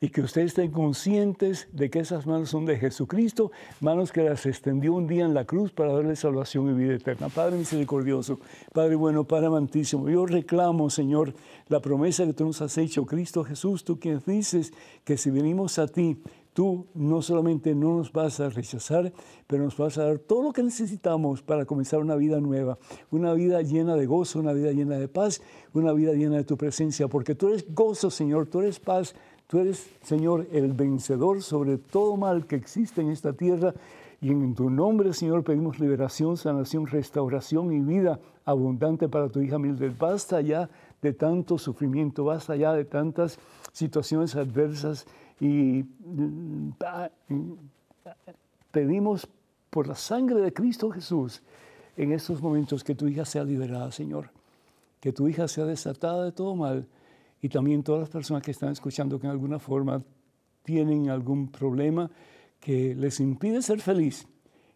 [0.00, 4.46] y que ustedes estén conscientes de que esas manos son de Jesucristo, manos que las
[4.46, 7.28] extendió un día en la cruz para darle salvación y vida eterna.
[7.28, 8.38] Padre misericordioso,
[8.72, 11.34] Padre bueno, Padre amantísimo, yo reclamo, Señor,
[11.68, 14.72] la promesa que tú nos has hecho, Cristo Jesús, tú quien dices
[15.04, 16.22] que si venimos a ti,
[16.58, 19.12] tú no solamente no nos vas a rechazar,
[19.46, 22.78] pero nos vas a dar todo lo que necesitamos para comenzar una vida nueva,
[23.12, 25.40] una vida llena de gozo, una vida llena de paz,
[25.72, 29.14] una vida llena de tu presencia, porque tú eres gozo, Señor, tú eres paz,
[29.46, 33.72] tú eres, Señor, el vencedor sobre todo mal que existe en esta tierra.
[34.20, 39.60] Y en tu nombre, Señor, pedimos liberación, sanación, restauración y vida abundante para tu hija
[39.60, 39.92] Mildred.
[39.96, 40.68] Basta ya
[41.00, 43.38] de tanto sufrimiento, basta ya de tantas
[43.72, 45.06] situaciones adversas
[45.40, 46.70] y mm,
[48.70, 49.28] pedimos
[49.70, 51.42] por la sangre de Cristo Jesús
[51.96, 54.30] en estos momentos que tu hija sea liberada, Señor.
[55.00, 56.86] Que tu hija sea desatada de todo mal
[57.40, 60.02] y también todas las personas que están escuchando que en alguna forma
[60.64, 62.10] tienen algún problema
[62.60, 64.26] que les impide ser feliz,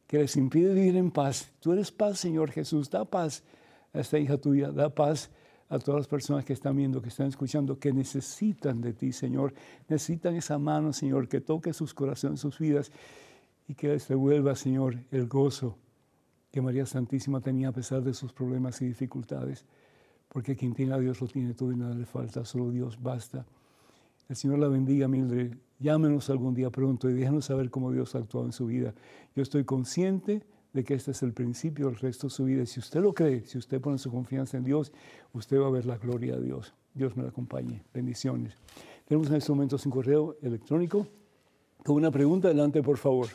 [0.07, 1.53] que les impide vivir en paz.
[1.61, 2.89] Tú eres paz, Señor Jesús.
[2.89, 3.43] Da paz
[3.93, 5.31] a esta hija tuya, da paz
[5.73, 9.55] a todas las personas que están viendo, que están escuchando, que necesitan de ti, Señor.
[9.89, 12.93] Necesitan esa mano, Señor, que toque sus corazones, sus vidas
[13.67, 15.79] y que les devuelva, Señor, el gozo
[16.51, 19.65] que María Santísima tenía a pesar de sus problemas y dificultades.
[20.29, 23.47] Porque quien tiene a Dios lo tiene todo y nada le falta, solo Dios basta.
[24.29, 25.55] El Señor la bendiga, Mildred.
[25.79, 28.93] Llámenos algún día pronto y déjanos saber cómo Dios ha actuado en su vida.
[29.35, 32.65] Yo estoy consciente de que este es el principio del resto de su vida.
[32.67, 34.93] Si usted lo cree, si usted pone su confianza en Dios,
[35.33, 36.75] usted va a ver la gloria de Dios.
[36.95, 37.83] Dios me la acompañe.
[37.93, 38.57] Bendiciones.
[39.07, 41.07] Tenemos en este momento un correo electrónico
[41.85, 42.49] con una pregunta.
[42.49, 43.29] Adelante, por favor.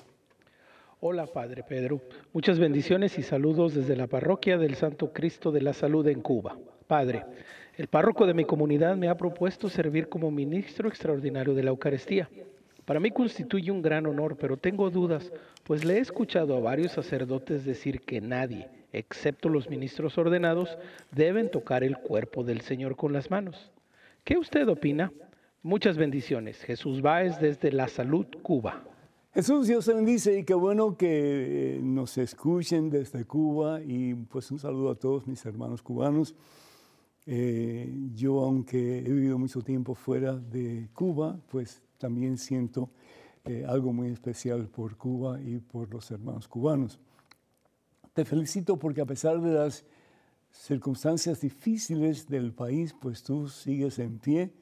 [1.00, 2.02] Hola, Padre Pedro.
[2.34, 6.58] Muchas bendiciones y saludos desde la parroquia del Santo Cristo de la Salud en Cuba.
[6.88, 7.24] Padre,
[7.78, 12.28] El párroco de mi comunidad me ha propuesto servir como ministro extraordinario de la Eucaristía.
[12.88, 15.30] Para mí constituye un gran honor, pero tengo dudas,
[15.66, 20.78] pues le he escuchado a varios sacerdotes decir que nadie, excepto los ministros ordenados,
[21.12, 23.74] deben tocar el cuerpo del Señor con las manos.
[24.24, 25.12] ¿Qué usted opina?
[25.64, 26.64] Muchas bendiciones.
[26.64, 28.86] Jesús Báez desde La Salud, Cuba.
[29.34, 34.50] Jesús, Dios te bendice y qué bueno que eh, nos escuchen desde Cuba y pues
[34.50, 36.36] un saludo a todos mis hermanos cubanos.
[37.26, 42.90] Eh, yo, aunque he vivido mucho tiempo fuera de Cuba, pues también siento
[43.46, 47.00] eh, algo muy especial por Cuba y por los hermanos cubanos.
[48.14, 49.86] Te felicito porque a pesar de las
[50.52, 54.54] circunstancias difíciles del país, pues tú sigues en pie,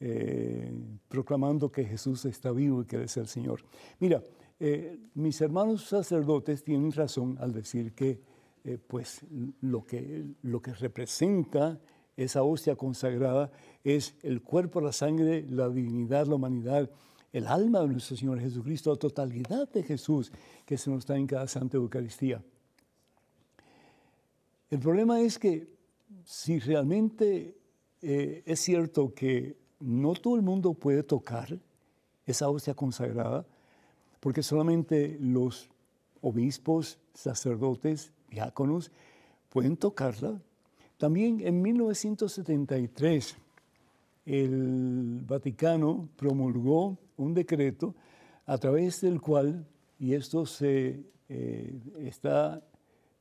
[0.00, 0.72] eh,
[1.08, 3.62] proclamando que Jesús está vivo y que es el Señor.
[4.00, 4.22] Mira,
[5.14, 8.20] mis hermanos sacerdotes tienen razón al decir que
[8.86, 9.26] pues
[9.60, 11.80] lo que, lo que representa
[12.16, 13.50] esa hostia consagrada
[13.84, 16.90] es el cuerpo, la sangre, la divinidad, la humanidad,
[17.32, 20.30] el alma de nuestro Señor Jesucristo, la totalidad de Jesús
[20.66, 22.42] que se nos está en cada Santa Eucaristía.
[24.70, 25.68] El problema es que
[26.24, 27.56] si realmente
[28.02, 31.58] eh, es cierto que no todo el mundo puede tocar
[32.26, 33.46] esa hostia consagrada,
[34.20, 35.68] porque solamente los
[36.20, 38.90] obispos, sacerdotes, diáconos
[39.48, 40.40] pueden tocarla,
[41.02, 43.36] también en 1973
[44.24, 47.96] el Vaticano promulgó un decreto
[48.46, 49.66] a través del cual,
[49.98, 52.62] y esto se, eh, está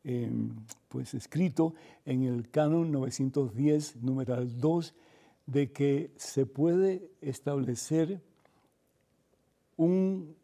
[0.03, 0.51] em,
[0.89, 1.73] pues escrito
[2.05, 4.93] en el canon 910, numeral 2,
[5.47, 8.21] de que se puede establecer
[9.77, 10.35] un,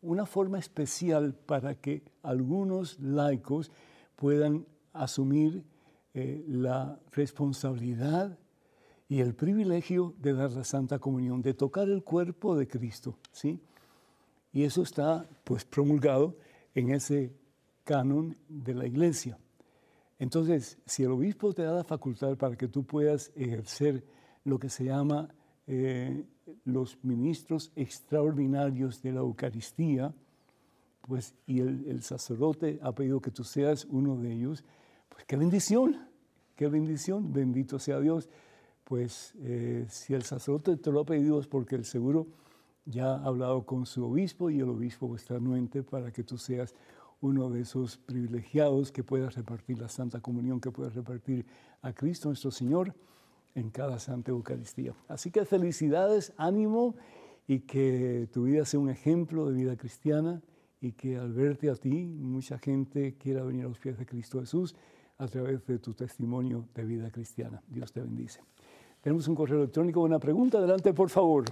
[0.00, 3.70] una forma especial para que algunos laicos
[4.16, 5.62] puedan asumir
[6.14, 8.38] eh, la responsabilidad
[9.08, 13.60] y el privilegio de dar la Santa Comunión, de tocar el cuerpo de Cristo, ¿sí?
[14.52, 16.36] Y eso está pues promulgado
[16.74, 17.34] en ese
[17.82, 19.38] canon de la iglesia.
[20.18, 24.04] Entonces, si el obispo te da la facultad para que tú puedas ejercer
[24.44, 25.28] lo que se llama
[25.66, 26.24] eh,
[26.64, 30.14] los ministros extraordinarios de la Eucaristía,
[31.00, 34.64] pues, y el, el sacerdote ha pedido que tú seas uno de ellos,
[35.14, 36.08] pues qué bendición,
[36.56, 38.28] qué bendición, bendito sea Dios.
[38.82, 42.26] Pues eh, si el sacerdote te lo ha pedido es porque el seguro
[42.84, 46.74] ya ha hablado con su obispo y el obispo está anuente para que tú seas
[47.20, 51.46] uno de esos privilegiados que puedas repartir la Santa Comunión, que puedas repartir
[51.80, 52.94] a Cristo nuestro Señor
[53.54, 54.94] en cada Santa Eucaristía.
[55.06, 56.96] Así que felicidades, ánimo
[57.46, 60.42] y que tu vida sea un ejemplo de vida cristiana
[60.80, 64.40] y que al verte a ti mucha gente quiera venir a los pies de Cristo
[64.40, 64.74] Jesús
[65.18, 67.62] a través de tu testimonio de vida cristiana.
[67.68, 68.40] Dios te bendice.
[69.00, 70.58] Tenemos un correo electrónico, una pregunta.
[70.58, 71.44] Adelante, por favor.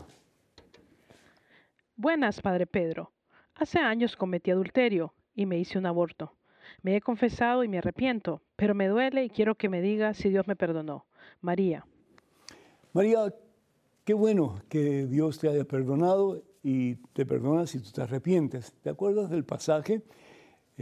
[1.97, 3.13] Buenas, Padre Pedro.
[3.55, 6.33] Hace años cometí adulterio y me hice un aborto.
[6.83, 10.31] Me he confesado y me arrepiento, pero me duele y quiero que me diga si
[10.31, 11.07] Dios me perdonó.
[11.41, 11.87] María.
[12.93, 13.35] María,
[14.05, 18.73] qué bueno que Dios te haya perdonado y te perdona si tú te arrepientes.
[18.83, 20.03] ¿Te acuerdas del pasaje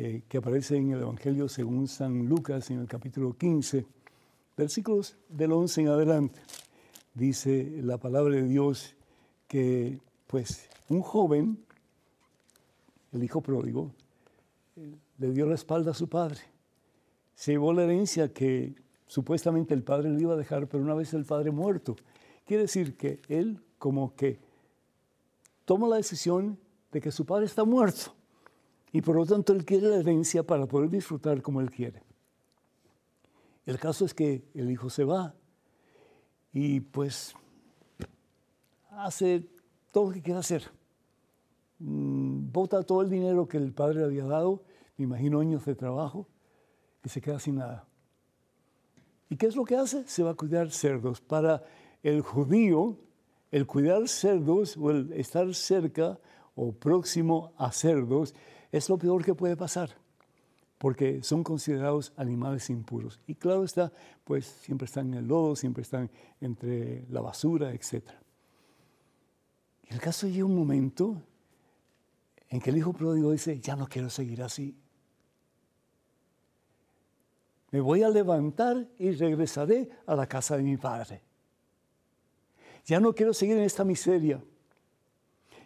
[0.02, 3.84] eh, que aparece en el Evangelio según San Lucas en el capítulo 15,
[4.56, 6.40] versículos del 11 en adelante.
[7.12, 8.94] Dice la palabra de Dios
[9.46, 11.62] que pues un joven,
[13.12, 13.92] el hijo pródigo,
[15.18, 16.40] le dio la espalda a su padre.
[17.34, 18.74] Se llevó la herencia que
[19.06, 21.94] supuestamente el padre le iba a dejar, pero una vez el padre muerto.
[22.46, 24.38] Quiere decir que él como que
[25.66, 26.58] toma la decisión
[26.90, 28.14] de que su padre está muerto
[28.92, 32.02] y por lo tanto él quiere la herencia para poder disfrutar como él quiere.
[33.66, 35.34] El caso es que el hijo se va
[36.52, 37.34] y pues
[38.90, 39.46] hace
[39.92, 40.70] todo lo que quiere hacer.
[41.78, 44.62] Mm, bota todo el dinero que el padre le había dado,
[44.96, 46.26] me imagino años de trabajo,
[47.04, 47.86] y se queda sin nada.
[49.28, 50.06] ¿Y qué es lo que hace?
[50.06, 51.20] Se va a cuidar cerdos.
[51.20, 51.62] Para
[52.02, 52.98] el judío,
[53.50, 56.18] el cuidar cerdos o el estar cerca
[56.54, 58.34] o próximo a cerdos
[58.72, 59.90] es lo peor que puede pasar,
[60.78, 63.20] porque son considerados animales impuros.
[63.26, 63.92] Y claro está,
[64.24, 66.10] pues siempre están en el lodo, siempre están
[66.40, 68.04] entre la basura, etc.
[69.88, 71.20] Y el caso llega un momento
[72.48, 74.76] en que el hijo pródigo dice, ya no quiero seguir así.
[77.70, 81.22] Me voy a levantar y regresaré a la casa de mi padre.
[82.86, 84.42] Ya no quiero seguir en esta miseria.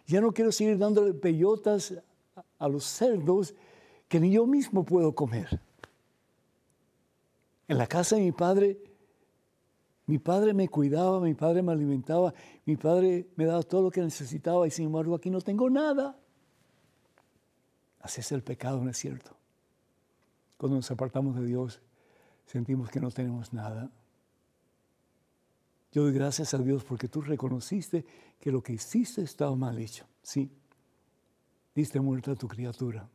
[0.05, 1.95] Ya no quiero seguir dándole peyotas
[2.59, 3.53] a los cerdos
[4.07, 5.61] que ni yo mismo puedo comer.
[7.67, 8.79] En la casa de mi padre
[10.07, 12.31] Mi padre me cuidaba, mi padre me alimentaba,
[12.65, 16.15] mi padre me daba todo lo que necesitaba y sin embargo aquí no tengo nada.
[18.01, 19.35] Así es el pecado, ¿no es cierto?
[20.57, 21.81] Cuando nos apartamos de Dios,
[22.45, 23.89] sentimos que no tenemos nada.
[25.91, 28.05] Yo doy gracias a Dios porque tú reconociste
[28.39, 30.05] que lo que hiciste estaba mal hecho.
[30.21, 30.51] Sí,
[31.75, 33.07] diste muerta a tu criatura.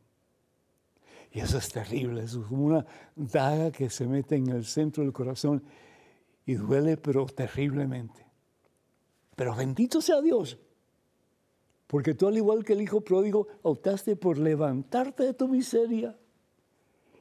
[1.31, 2.85] Y eso es terrible, eso es como una
[3.15, 5.63] daga que se mete en el centro del corazón
[6.45, 8.25] y duele, pero terriblemente.
[9.35, 10.59] Pero bendito sea Dios,
[11.87, 16.17] porque tú al igual que el hijo pródigo optaste por levantarte de tu miseria,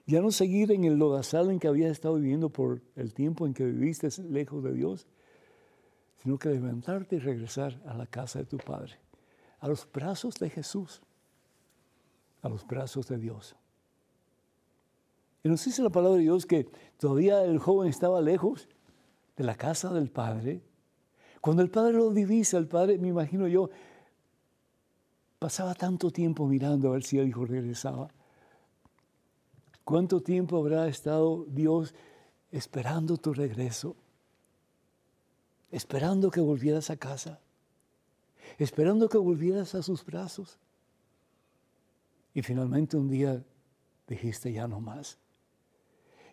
[0.06, 3.54] ya no seguir en el lodazal en que habías estado viviendo por el tiempo en
[3.54, 5.06] que viviste lejos de Dios,
[6.16, 8.98] sino que levantarte y regresar a la casa de tu Padre,
[9.60, 11.00] a los brazos de Jesús,
[12.42, 13.56] a los brazos de Dios.
[15.42, 16.68] Y nos dice la palabra de Dios que
[16.98, 18.68] todavía el joven estaba lejos
[19.36, 20.62] de la casa del Padre.
[21.40, 23.70] Cuando el Padre lo divisa, el Padre, me imagino yo,
[25.38, 28.08] pasaba tanto tiempo mirando a ver si el hijo regresaba.
[29.84, 31.94] ¿Cuánto tiempo habrá estado Dios
[32.52, 33.96] esperando tu regreso?
[35.70, 37.40] Esperando que volvieras a casa.
[38.58, 40.58] Esperando que volvieras a sus brazos.
[42.34, 43.44] Y finalmente un día
[44.06, 45.18] dijiste ya no más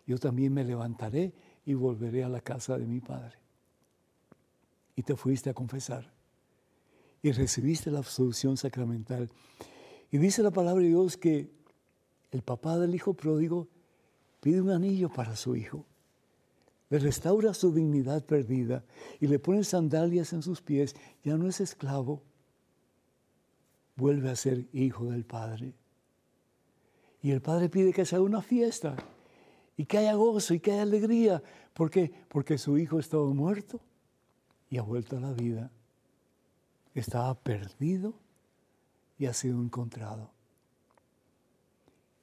[0.08, 1.34] yo también me levantaré
[1.66, 3.38] y volveré a la casa de mi Padre.
[4.96, 6.12] Y te fuiste a confesar
[7.22, 9.30] y recibiste la absolución sacramental.
[10.10, 11.52] Y dice la palabra de Dios que
[12.32, 13.68] el papá del hijo pródigo
[14.40, 15.86] pide un anillo para su hijo,
[16.90, 18.86] le restaura su dignidad perdida
[19.20, 22.24] y le pone sandalias en sus pies, ya no es esclavo,
[23.98, 25.74] vuelve a ser hijo del Padre.
[27.28, 28.96] Y el Padre pide que se haga una fiesta
[29.76, 31.44] y que haya gozo y que haya alegría.
[31.74, 32.10] ¿Por qué?
[32.30, 33.82] Porque su hijo estaba muerto
[34.70, 35.70] y ha vuelto a la vida.
[36.94, 38.14] Estaba perdido
[39.18, 40.32] y ha sido encontrado.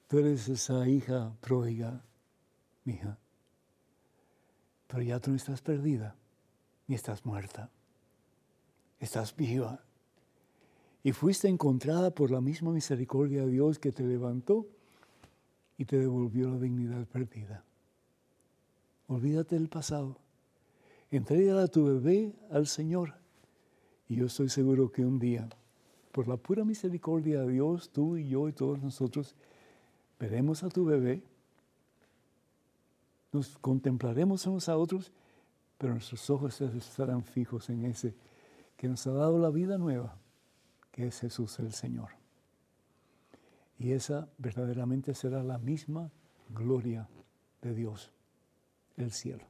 [0.07, 2.03] Tú eres esa hija pródiga,
[2.85, 3.19] hija.
[4.87, 6.15] Pero ya tú no estás perdida
[6.87, 7.69] ni estás muerta.
[8.99, 9.83] Estás viva.
[11.03, 14.65] Y fuiste encontrada por la misma misericordia de Dios que te levantó
[15.77, 17.63] y te devolvió la dignidad perdida.
[19.07, 20.17] Olvídate del pasado.
[21.11, 23.13] Entrégala a tu bebé al Señor.
[24.07, 25.47] Y yo estoy seguro que un día,
[26.11, 29.35] por la pura misericordia de Dios, tú y yo y todos nosotros,
[30.19, 31.23] veremos a tu bebé,
[33.31, 35.11] nos contemplaremos unos a otros,
[35.77, 38.15] pero nuestros ojos estarán fijos en ese
[38.77, 40.17] que nos ha dado la vida nueva,
[40.91, 42.24] que es Jesús el Señor.
[43.77, 46.11] Y esa verdaderamente será la misma
[46.49, 47.07] gloria
[47.61, 48.11] de Dios,
[48.97, 49.43] el cielo.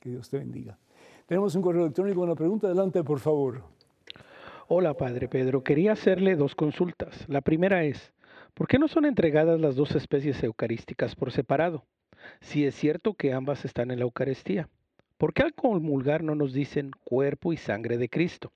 [0.00, 0.78] Que Dios te bendiga.
[1.26, 2.66] Tenemos un correo electrónico, una pregunta.
[2.66, 3.62] Adelante, por favor.
[4.68, 5.62] Hola, Padre Pedro.
[5.62, 7.28] Quería hacerle dos consultas.
[7.28, 8.12] La primera es,
[8.54, 11.84] ¿por qué no son entregadas las dos especies eucarísticas por separado?
[12.40, 14.68] Si es cierto que ambas están en la Eucaristía.
[15.18, 18.52] ¿Por qué al comulgar no nos dicen cuerpo y sangre de Cristo?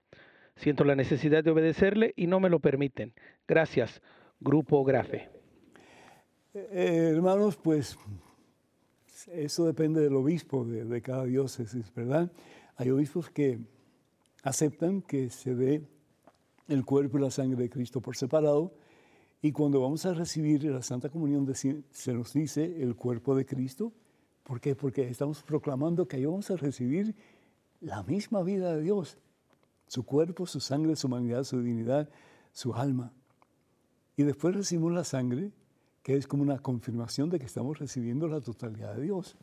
[0.57, 3.13] Siento la necesidad de obedecerle y no me lo permiten.
[3.47, 4.01] Gracias.
[4.41, 5.31] Grupo Grafe?
[6.55, 7.99] Eh, hermanos, pues
[9.33, 12.31] eso depende del obispo de, cada diócesis, ¿verdad?
[12.77, 13.59] Hay obispos que
[14.43, 15.83] aceptan que se dé
[16.69, 18.75] el cuerpo y la sangre de Cristo por separado
[19.43, 23.93] y cuando vamos a recibir la Santa Comunión se nos dice el cuerpo de Cristo.
[24.43, 24.75] ¿Por qué?
[24.75, 27.15] Porque estamos proclamando que vamos a recibir
[27.81, 29.19] la misma vida de Dios,
[29.87, 32.09] su cuerpo, su sangre, su humanidad, su divinidad,
[32.53, 33.13] su alma.
[34.17, 35.53] Y después recibimos la sangre,
[36.03, 39.37] que es como una confirmación de que estamos recibiendo la totalidad de Dios.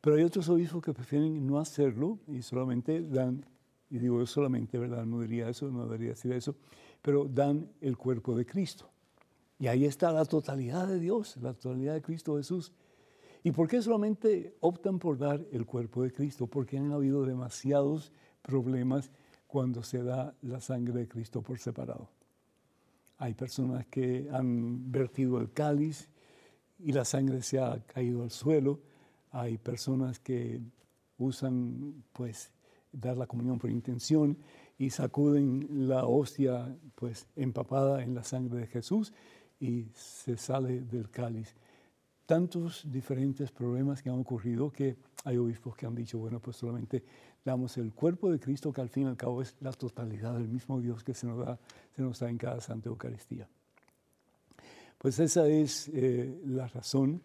[0.00, 3.44] Pero hay otros obispos que prefieren no hacerlo y solamente dan,
[3.90, 5.04] y digo yo solamente, ¿verdad?
[5.04, 6.56] No diría eso, no debería decir eso,
[7.00, 8.90] pero dan el cuerpo de Cristo.
[9.58, 12.72] Y ahí está la totalidad de Dios, la totalidad de Cristo Jesús.
[13.44, 16.46] ¿Y por qué solamente optan por dar el cuerpo de Cristo?
[16.46, 18.12] Porque han habido demasiados
[18.42, 19.10] problemas
[19.46, 22.08] cuando se da la sangre de Cristo por separado.
[23.22, 26.08] Hay personas que han vertido el cáliz
[26.80, 28.80] y la sangre se ha caído al suelo.
[29.30, 30.60] Hay personas que
[31.18, 32.50] usan, pues,
[32.90, 34.36] dar la comunión por intención
[34.76, 39.12] y sacuden la hostia, pues, empapada en la sangre de Jesús
[39.60, 41.54] y se sale del cáliz.
[42.26, 47.04] Tantos diferentes problemas que han ocurrido que hay obispos que han dicho, bueno, pues solamente
[47.44, 50.48] damos el cuerpo de Cristo, que al fin y al cabo es la totalidad del
[50.48, 51.58] mismo Dios que se nos da,
[51.94, 53.48] se nos da en cada Santa Eucaristía.
[54.98, 57.22] Pues esa es eh, la razón.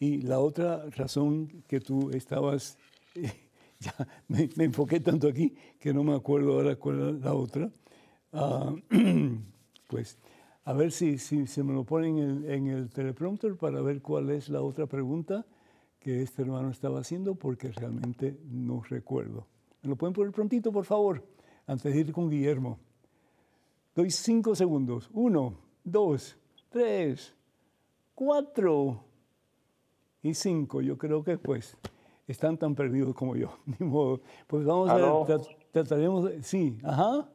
[0.00, 2.76] Y la otra razón que tú estabas
[3.14, 3.32] eh,
[3.78, 3.94] ya
[4.26, 7.70] me, enfoqué tanto aquí que no me acuerdo ahora cuál es la otra.
[8.32, 8.74] Ah,
[9.86, 10.18] pues
[10.64, 14.02] a ver si, si se me lo ponen en el, en el teleprompter para ver
[14.02, 15.46] cuál es la otra pregunta
[16.02, 19.46] que este hermano estaba haciendo porque realmente no recuerdo.
[19.82, 21.24] ¿Me lo pueden poner prontito, por favor?
[21.66, 22.78] Antes de ir con Guillermo.
[23.94, 25.08] Doy cinco segundos.
[25.12, 26.36] Uno, dos,
[26.70, 27.34] tres,
[28.14, 29.04] cuatro
[30.22, 30.80] y cinco.
[30.80, 31.76] Yo creo que pues
[32.26, 33.58] están tan perdidos como yo.
[33.66, 34.20] Ni modo.
[34.46, 35.40] Pues vamos a ver,
[35.70, 36.30] trataremos.
[36.40, 37.28] Sí, ajá.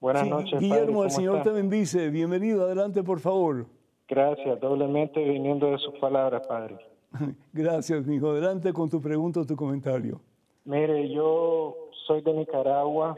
[0.00, 0.60] Buenas noches.
[0.60, 2.10] Guillermo, el Señor te bendice.
[2.10, 3.66] Bienvenido, adelante, por favor.
[4.06, 6.95] Gracias, doblemente viniendo de sus palabras, Padre.
[7.52, 8.30] Gracias, mi hijo.
[8.30, 10.20] Adelante con tu pregunta o tu comentario.
[10.64, 13.16] Mire, yo soy de Nicaragua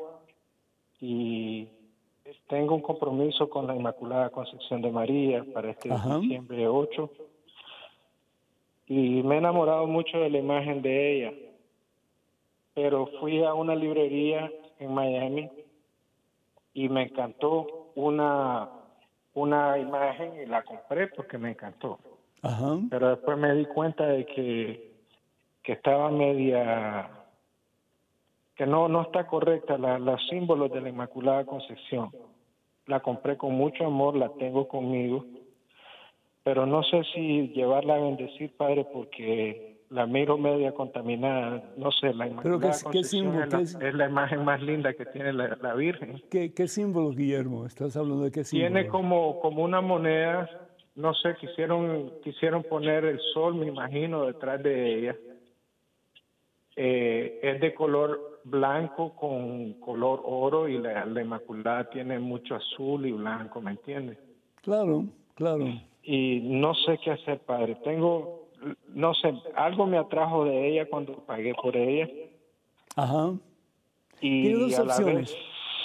[1.00, 1.68] y
[2.48, 7.10] tengo un compromiso con la Inmaculada Concepción de María para este diciembre 8
[8.86, 11.32] y me he enamorado mucho de la imagen de ella.
[12.74, 15.50] Pero fui a una librería en Miami
[16.72, 18.68] y me encantó una,
[19.34, 21.98] una imagen y la compré porque me encantó.
[22.90, 24.92] Pero después me di cuenta de que,
[25.62, 27.10] que estaba media
[28.54, 32.10] que no no está correcta la, los símbolos de la Inmaculada Concepción.
[32.86, 35.24] La compré con mucho amor, la tengo conmigo
[36.48, 42.14] pero no sé si llevarla a bendecir, Padre, porque la miro media contaminada, no sé,
[42.14, 42.58] la imagen
[42.90, 46.22] qué, símbolo, es, la, imagen más linda que tiene la, Virgen.
[46.30, 47.66] ¿Qué, ¿Qué, símbolo, Guillermo?
[47.66, 48.72] ¿Estás hablando de qué símbolo?
[48.72, 50.48] Tiene como, como una moneda,
[50.98, 55.16] no sé, quisieron, quisieron poner el sol, me imagino, detrás de ella.
[56.76, 63.06] Eh, es de color blanco con color oro y la, la Inmaculada tiene mucho azul
[63.06, 64.18] y blanco, ¿me entiendes?
[64.62, 65.64] Claro, claro
[66.10, 67.76] y no sé qué hacer, padre.
[67.84, 68.48] Tengo,
[68.94, 72.08] no sé, algo me atrajo de ella cuando pagué por ella.
[72.96, 73.34] Ajá.
[74.22, 75.36] Y dos a la vez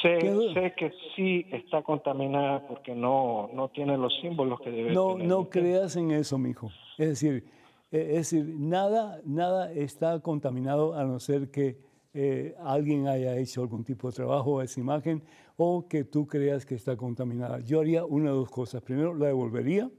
[0.04, 5.14] sé, sé, que sí está contaminada porque no, no tiene los símbolos que debe no,
[5.14, 5.28] tener.
[5.28, 6.70] No creas en eso, mijo.
[7.00, 7.44] Es decir,
[7.92, 11.78] e, es decir, nada, nada está contaminado a no ser que
[12.14, 15.24] eh, alguien haya hecho algún tipo de trabajo a esa imagen
[15.58, 17.60] o que tú creas que está contaminada.
[17.62, 18.84] Yo haría una de dos cosas.
[18.84, 19.90] Primero, la devolvería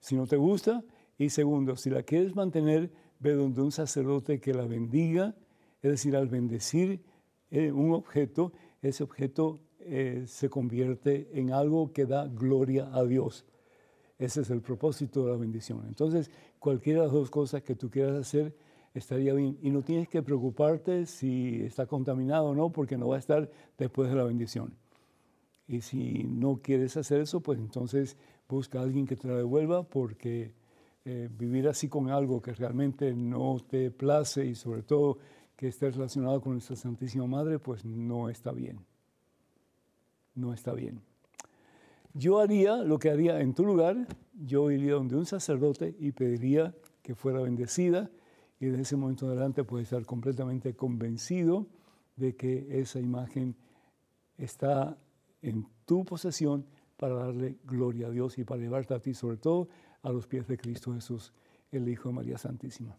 [0.00, 0.82] si no te gusta.
[1.18, 2.90] Y segundo, si la quieres mantener,
[3.20, 5.34] ve donde un sacerdote que la bendiga,
[5.82, 7.00] es decir, al bendecir
[7.50, 8.52] eh, un objeto,
[8.82, 13.46] ese objeto eh, se convierte en algo que da gloria a Dios.
[14.18, 15.84] Ese es el propósito de la bendición.
[15.88, 18.54] Entonces, cualquiera de las dos cosas que tú quieras hacer
[18.94, 19.58] estaría bien.
[19.62, 23.50] Y no tienes que preocuparte si está contaminado o no, porque no va a estar
[23.78, 24.74] después de la bendición.
[25.66, 28.16] Y si no quieres hacer eso, pues entonces
[28.48, 30.52] busca a alguien que te la devuelva porque
[31.04, 35.18] eh, vivir así con algo que realmente no te place y sobre todo
[35.62, 38.84] que esté relacionado con nuestra Santísima Madre, pues no está bien.
[40.34, 41.00] No está bien.
[42.14, 46.74] Yo haría lo que haría en tu lugar, yo iría donde un sacerdote y pediría
[47.00, 48.10] que fuera bendecida
[48.58, 51.68] y desde ese momento en adelante puedes estar completamente convencido
[52.16, 53.54] de que esa imagen
[54.38, 54.98] está
[55.42, 59.68] en tu posesión para darle gloria a Dios y para llevarte a ti, sobre todo
[60.02, 61.32] a los pies de Cristo Jesús,
[61.70, 62.96] el Hijo de María Santísima.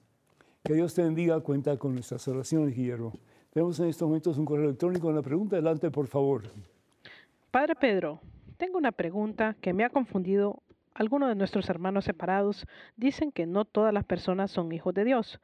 [0.64, 3.12] Que Dios te bendiga, cuenta con nuestras oraciones, Guillermo.
[3.52, 5.58] Tenemos en estos momentos un correo electrónico en la pregunta.
[5.58, 6.44] Adelante, por favor.
[7.52, 8.22] Padre Pedro,
[8.56, 10.64] tengo una pregunta que me ha confundido.
[10.94, 15.42] Algunos de nuestros hermanos separados dicen que no todas las personas son hijos de Dios.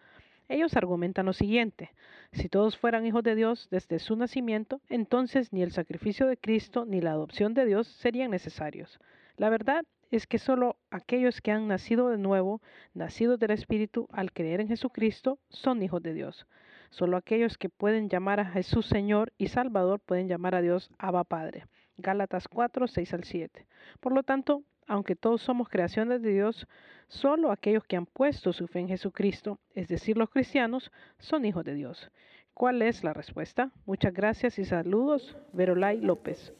[0.47, 1.91] Ellos argumentan lo siguiente,
[2.31, 6.85] si todos fueran hijos de Dios desde su nacimiento, entonces ni el sacrificio de Cristo
[6.85, 9.01] ni la adopción de Dios serían necesarios.
[9.35, 12.61] La verdad es que solo aquellos que han nacido de nuevo,
[12.93, 16.47] nacidos del Espíritu, al creer en Jesucristo, son hijos de Dios.
[16.89, 21.23] Solo aquellos que pueden llamar a Jesús Señor y Salvador pueden llamar a Dios Abba
[21.23, 21.65] Padre.
[21.97, 23.67] Gálatas 4, 6 al 7.
[23.99, 26.67] Por lo tanto, aunque todos somos creaciones de Dios,
[27.07, 31.63] solo aquellos que han puesto su fe en Jesucristo, es decir, los cristianos, son hijos
[31.63, 32.09] de Dios.
[32.55, 33.71] ¿Cuál es la respuesta?
[33.85, 36.53] Muchas gracias y saludos, Verolay López.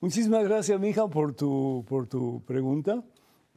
[0.00, 3.04] Muchísimas gracias, mija, por tu, por tu pregunta,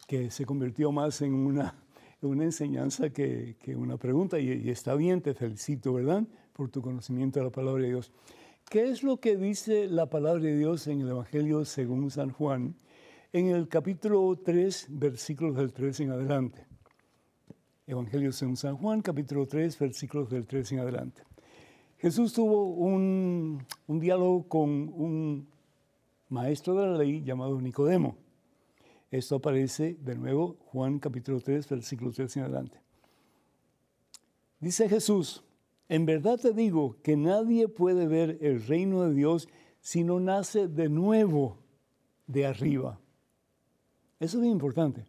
[0.07, 1.75] que se convirtió más en una,
[2.21, 7.39] una enseñanza que, que una pregunta, y, está bien, te felicito, ¿verdad?, por tu conocimiento
[7.39, 8.11] de la palabra de Dios.
[8.69, 12.75] ¿Qué es lo que dice la palabra de Dios en el Evangelio según San Juan?
[13.33, 16.67] en el capítulo 3, versículos del 3 en adelante.
[17.87, 21.23] Evangelio según San Juan, capítulo 3, versículos del 3 en adelante.
[21.97, 25.47] Jesús tuvo un, un diálogo con un
[26.33, 28.17] maestro de la ley llamado Nicodemo.
[29.11, 32.81] Esto aparece de nuevo Juan capítulo 3, versículo 3 en adelante.
[34.59, 35.43] Dice Jesús,
[35.87, 39.47] En verdad te digo que nadie puede ver el reino de Dios
[39.79, 41.59] si no nace de nuevo
[42.25, 42.99] de arriba.
[44.19, 45.05] Eso es muy importante.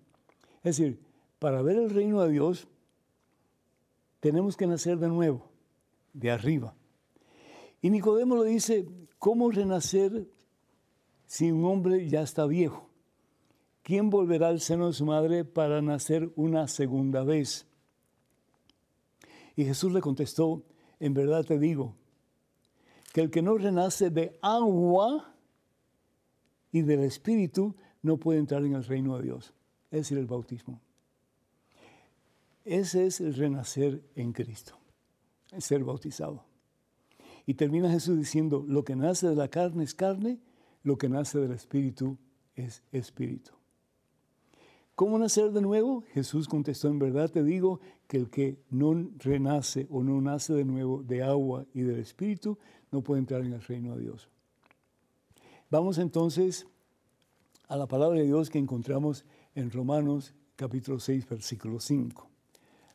[0.62, 1.00] Es decir,
[1.38, 2.68] para ver el reino de Dios
[4.20, 5.46] tenemos que nacer de nuevo,
[6.12, 6.74] de arriba.
[7.80, 8.86] Y Nicodemo le dice,
[9.18, 10.26] ¿cómo renacer
[11.26, 12.90] si un hombre ya está viejo?
[13.82, 17.66] ¿Quién volverá al seno de su madre para nacer una segunda vez?
[19.56, 20.62] Y Jesús le contestó,
[21.00, 21.94] en verdad te digo,
[23.12, 25.34] que el que no renace de agua
[26.72, 29.54] y del Espíritu no puede entrar en el reino de Dios,
[29.90, 30.80] es decir, el bautismo.
[32.64, 34.78] Ese es el renacer en Cristo,
[35.52, 36.44] el ser bautizado.
[37.46, 40.40] Y termina Jesús diciendo, lo que nace de la carne es carne,
[40.84, 42.18] lo que nace del Espíritu
[42.54, 43.52] es Espíritu.
[44.94, 46.04] ¿Cómo nacer de nuevo?
[46.12, 50.64] Jesús contestó, en verdad te digo que el que no renace o no nace de
[50.64, 52.58] nuevo de agua y del Espíritu
[52.92, 54.28] no puede entrar en el reino de Dios.
[55.68, 56.68] Vamos entonces
[57.66, 59.24] a la palabra de Dios que encontramos
[59.56, 62.28] en Romanos capítulo 6, versículo 5.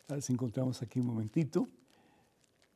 [0.07, 1.67] A ver si encontramos aquí un momentito.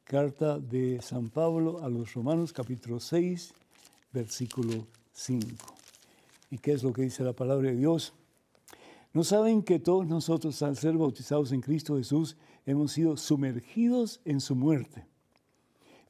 [0.03, 3.53] Carta de San Pablo a los Romanos capítulo 6,
[4.11, 5.02] versículo 5.
[6.49, 8.13] ¿Y qué es lo que dice la palabra de Dios?
[9.13, 12.35] ¿No saben que todos nosotros al ser bautizados en Cristo Jesús
[12.65, 15.05] hemos sido sumergidos en su muerte?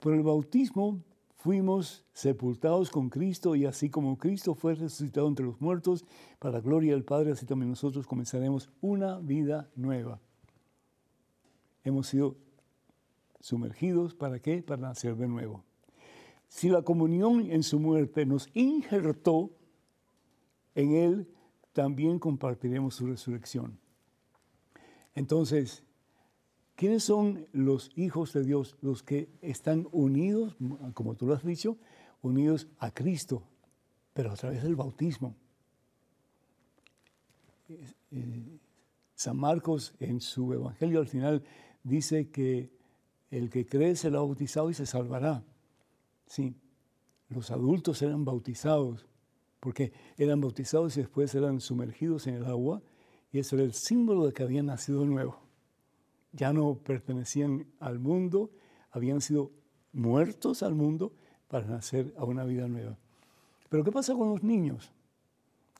[0.01, 1.01] Por el bautismo
[1.36, 6.06] fuimos sepultados con Cristo y así como Cristo fue resucitado entre los muertos
[6.39, 10.20] para la gloria del Padre, así también nosotros comenzaremos una vida nueva.
[11.84, 12.38] Hemos sido
[13.41, 14.64] sumergidos, ¿para qué?
[14.64, 15.66] Para nacer de nuevo.
[16.54, 19.49] Si la comunión en su muerte nos injertó
[20.76, 21.28] en Él,
[21.74, 23.80] también compartiremos su resurrección.
[25.16, 25.84] Entonces,
[26.76, 28.78] ¿quiénes son los hijos de Dios?
[28.82, 30.56] Los que están unidos,
[30.93, 31.76] como tú lo has dicho,
[32.22, 33.41] unidos a Cristo,
[34.14, 35.36] pero a través del bautismo.
[39.16, 41.43] San Marcos en su Evangelio al final
[41.82, 42.70] dice que
[43.32, 45.43] el que cree será bautizado y se salvará.
[46.28, 46.55] Sí,
[47.30, 49.07] los adultos eran bautizados,
[49.59, 52.82] porque eran bautizados y después eran sumergidos en el agua,
[53.32, 55.39] y eso era el símbolo de que habían nacido nuevo.
[56.32, 58.51] Ya no pertenecían al mundo,
[58.91, 59.51] habían sido
[59.91, 61.13] muertos al mundo
[61.47, 62.97] para nacer a una vida nueva.
[63.69, 64.91] Pero ¿qué pasa con los niños?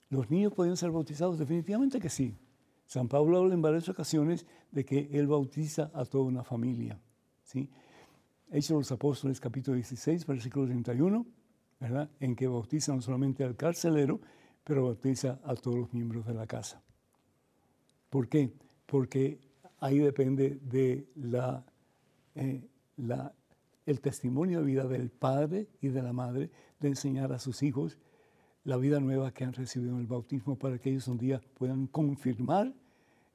[0.10, 1.40] ¿Los niños podían ser bautizados?
[1.40, 2.38] Definitivamente que sí.
[2.86, 7.00] San Pablo habla en varias ocasiones de que él bautiza a toda una familia.
[7.44, 7.70] ¿sí?
[8.54, 11.26] Hechos de los Apóstoles, capítulo 16, versículo 31
[12.20, 14.22] en que bautiza no solamente al carcelero,
[14.64, 16.80] pero bautiza a todos los miembros de la casa.
[18.12, 18.54] ¿Por qué?
[18.86, 19.40] Porque
[19.80, 21.66] ahí depende de la,
[22.36, 23.34] eh, la,
[23.88, 27.98] el testimonio de vida del padre y de la madre de enseñar a sus hijos
[28.66, 31.88] la vida nueva que han recibido en el bautismo para que ellos un día puedan
[31.88, 32.72] confirmar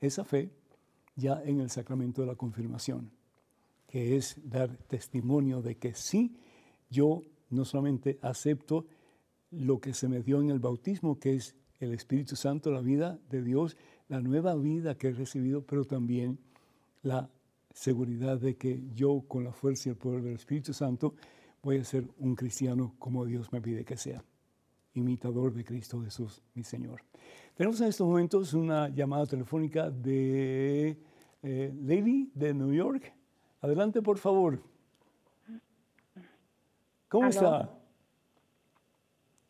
[0.01, 0.53] esa fe
[1.17, 3.11] ya en el sacramento de la confirmación,
[3.89, 6.37] que es dar testimonio de que sí,
[6.91, 8.87] yo no solamente acepto
[9.51, 13.19] lo que se me dio en el bautismo, que es el Espíritu Santo, la vida
[13.31, 13.77] de Dios,
[14.09, 16.39] la nueva vida que he recibido, pero también
[17.03, 17.31] la
[17.73, 21.15] seguridad de que yo, con la fuerza y el poder del Espíritu Santo,
[21.63, 24.23] voy a ser un cristiano como Dios me pide que sea,
[24.95, 27.03] imitador de Cristo Jesús, mi Señor.
[27.55, 30.99] Tenemos en estos momentos una llamada telefónica de
[31.43, 33.18] eh, Lady de New York.
[33.61, 34.61] Adelante, por favor.
[37.09, 37.71] ¿Cómo está?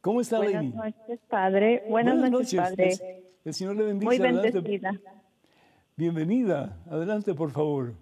[0.01, 1.85] ¿Cómo está, Buenas noches, padre.
[1.89, 3.23] Buenas, noches, padre.
[3.45, 4.09] El, Señor le bendiga.
[4.09, 4.93] Muy bendecida.
[5.97, 6.77] Bienvenida.
[6.89, 7.95] Adelante, por favor.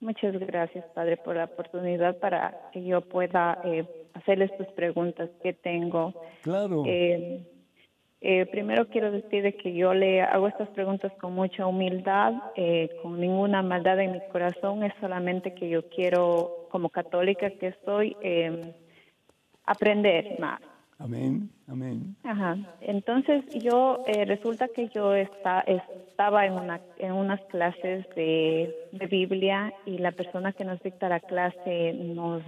[0.00, 5.52] Muchas gracias, padre, por la oportunidad para que yo pueda eh, hacerles tus preguntas que
[5.52, 6.14] tengo.
[6.42, 6.84] Claro.
[6.86, 7.44] Eh,
[8.20, 12.34] eh, primero quiero decir que yo le hago estas preguntas con mucha humildad,
[13.02, 18.16] con ninguna maldad en mi corazón, es solamente que yo quiero como católica que soy,
[18.22, 18.72] eh,
[19.64, 20.60] aprender más.
[20.98, 22.16] Amén, amén.
[22.24, 22.56] Ajá.
[22.80, 29.06] Entonces yo, eh, resulta que yo está, estaba en, una, en unas clases de, de,
[29.06, 32.42] Biblia y la persona que nos dicta la clase nos,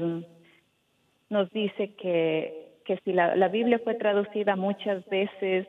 [1.29, 5.69] nos dice que, que si la, la Biblia fue traducida muchas veces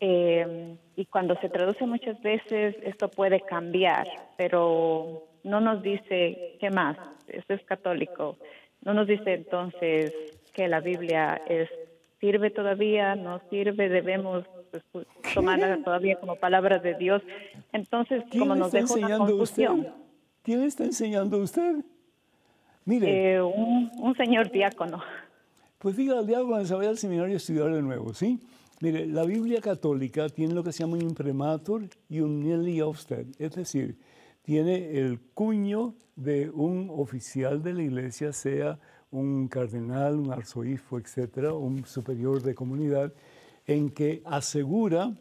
[0.00, 4.08] eh, y cuando se traduce muchas veces esto puede cambiar,
[4.38, 6.96] pero no nos dice qué más,
[7.28, 8.38] esto es católico,
[8.80, 10.14] no nos dice entonces
[10.54, 11.68] que la Biblia es
[12.18, 17.20] sirve todavía, no sirve, debemos pues, tomarla todavía como palabra de Dios.
[17.74, 19.86] Entonces, como nos deja una confusión.
[20.42, 21.84] ¿Quién está enseñando usted?
[22.86, 23.34] Mire.
[23.34, 25.02] Eh, un, un, señor diácono.
[25.82, 28.38] Pues diga al diácono se vaya al seminario a estudiar de nuevo, ¿sí?
[28.78, 33.26] Mire, la Biblia católica tiene lo que se llama un imprimatur y un nili ofsted,
[33.36, 33.98] es decir,
[34.42, 38.78] tiene el cuño de un oficial de la iglesia, sea
[39.10, 43.12] un cardenal, un arzobispo, etcétera, un superior de comunidad,
[43.66, 45.12] en que asegura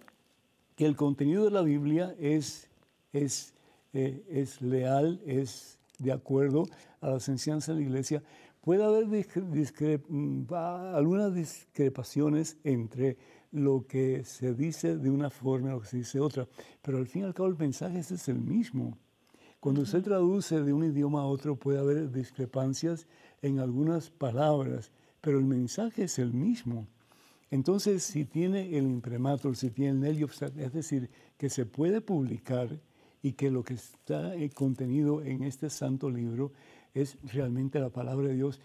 [0.76, 2.70] que el contenido de la Biblia es,
[3.14, 3.56] es,
[3.94, 6.68] eh, es leal, es de acuerdo
[7.02, 8.24] a las enseñanzas de la iglesia.
[8.62, 13.18] Puede haber mm, algunas discrepaciones entre
[13.52, 16.48] lo que se dice de una forma y lo que se dice de otra,
[16.82, 18.98] pero al fin y al cabo el mensaje es el mismo.
[19.60, 23.08] Cuando se traduce de un idioma a otro puede haber discrepancias
[23.42, 24.92] en algunas palabras,
[25.22, 26.88] pero el mensaje es el mismo.
[27.52, 32.80] Entonces, si tiene el imprimatur, si tiene el Nelly es decir, que se puede publicar
[33.22, 36.54] y que lo que está eh, contenido en este santo libro
[36.94, 38.60] es realmente la palabra de Dios,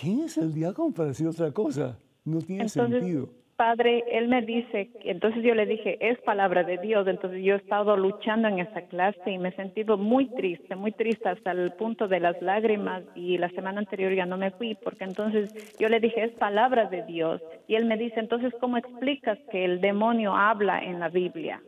[0.00, 1.98] ¿quién es el diácono para decir otra cosa?
[2.24, 3.28] No tiene sentido.
[3.56, 7.58] padre, él me dice, entonces yo le dije, es palabra de Dios, entonces yo he
[7.58, 11.72] estado luchando en esa clase y me he sentido muy triste, muy triste hasta el
[11.72, 15.88] punto de las lágrimas y la semana anterior ya no me fui porque entonces yo
[15.88, 19.80] le dije, es palabra de Dios y él me dice, entonces, ¿cómo explicas que el
[19.80, 21.62] demonio habla en la Biblia?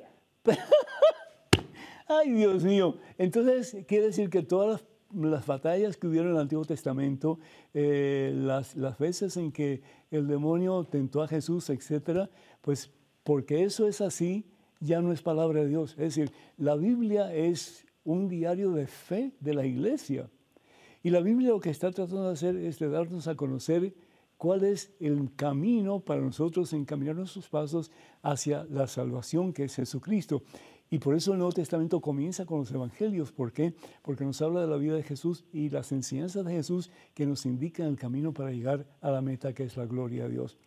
[2.09, 6.43] Ay, Dios mío, entonces quiere decir que todas las las batallas que hubieron en el
[6.43, 7.39] Antiguo Testamento,
[7.75, 12.91] eh, las, las veces en que el demonio tentó a Jesús, etcétera, pues
[13.25, 14.47] porque eso es así,
[14.81, 15.93] ya no es palabra de Dios.
[15.93, 20.31] Es decir, la Biblia es un diario de fe de la iglesia.
[21.03, 23.95] Y la Biblia lo que está tratando de hacer es de darnos a conocer
[24.37, 27.91] cuál es el camino para nosotros encaminar nuestros pasos
[28.23, 30.43] hacia la salvación que es Jesucristo.
[30.91, 33.33] Y por eso el Nuevo Testamento comienza con los evangelios.
[33.33, 33.75] ¿Por qué?
[34.03, 37.45] Porque nos habla de la vida de Jesús y las enseñanzas de Jesús que nos
[37.45, 40.59] indican el camino para llegar a la meta que es la gloria a Dios.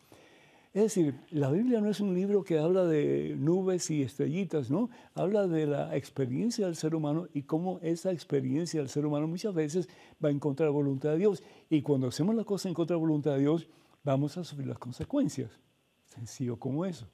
[0.72, 4.92] Es decir, la Biblia no es un libro que habla de nubes y estrellitas, ¿no?
[5.16, 9.54] Habla de la experiencia del ser humano y cómo esa experiencia del ser humano muchas
[9.56, 9.90] veces
[10.24, 11.42] va en contra de la voluntad de Dios.
[11.72, 13.68] Y cuando hacemos la cosa en contra de la voluntad de Dios,
[14.04, 15.60] vamos a sufrir las consecuencias.
[16.06, 17.08] Sencillo como eso.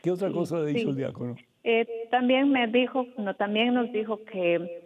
[0.00, 1.34] ¿Qué otra cosa le ha dicho el diácono?
[1.64, 4.82] Eh, también me dijo, no, también nos dijo que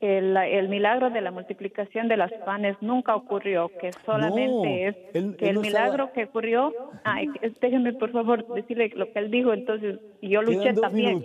[0.00, 4.96] el, milagro de la multiplicación de las panes nunca ocurrió, que solamente es
[5.36, 6.72] que el milagro que ocurrió.
[7.04, 7.28] Ay,
[7.60, 11.24] déjenme por favor decirle lo que él dijo, entonces yo luché también.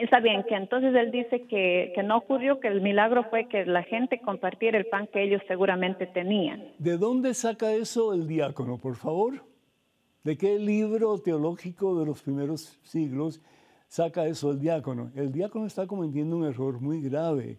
[0.00, 3.66] Está bien, que entonces él dice que, que no ocurrió, que el milagro fue que
[3.66, 6.62] la gente compartiera el pan que ellos seguramente tenían.
[6.78, 9.44] ¿De dónde saca eso el diácono, por favor?
[10.22, 13.42] ¿De qué libro teológico de los primeros siglos
[13.90, 15.10] saca eso el diácono.
[15.16, 17.58] El diácono está cometiendo un error muy grave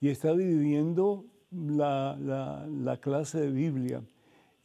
[0.00, 4.02] y está dividiendo la, clase de Biblia.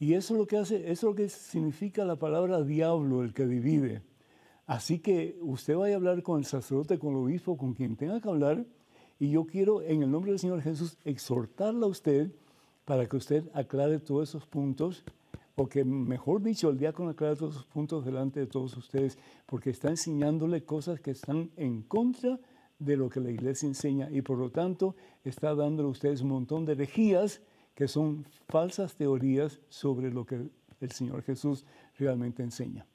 [0.00, 3.32] Y eso es lo que hace, eso es lo que significa la palabra diablo, el
[3.32, 4.02] que divide.
[4.66, 8.20] Así que usted vaya a hablar con el sacerdote, con el obispo, con quien tenga
[8.20, 8.64] que hablar,
[9.20, 12.32] y yo quiero, en el nombre del Señor Jesús, exhortarla a usted
[12.84, 15.04] para que usted aclare todos esos puntos
[15.56, 19.70] o que mejor dicho, el diácono aclara todos sus puntos delante de todos ustedes, porque
[19.70, 22.40] está enseñándole cosas que están en contra
[22.78, 26.30] de lo que la iglesia enseña y por lo tanto está dándole a ustedes un
[26.30, 27.40] montón de herejías
[27.74, 30.48] que son falsas teorías sobre lo que
[30.80, 31.64] el Señor Jesús
[31.98, 32.86] realmente enseña.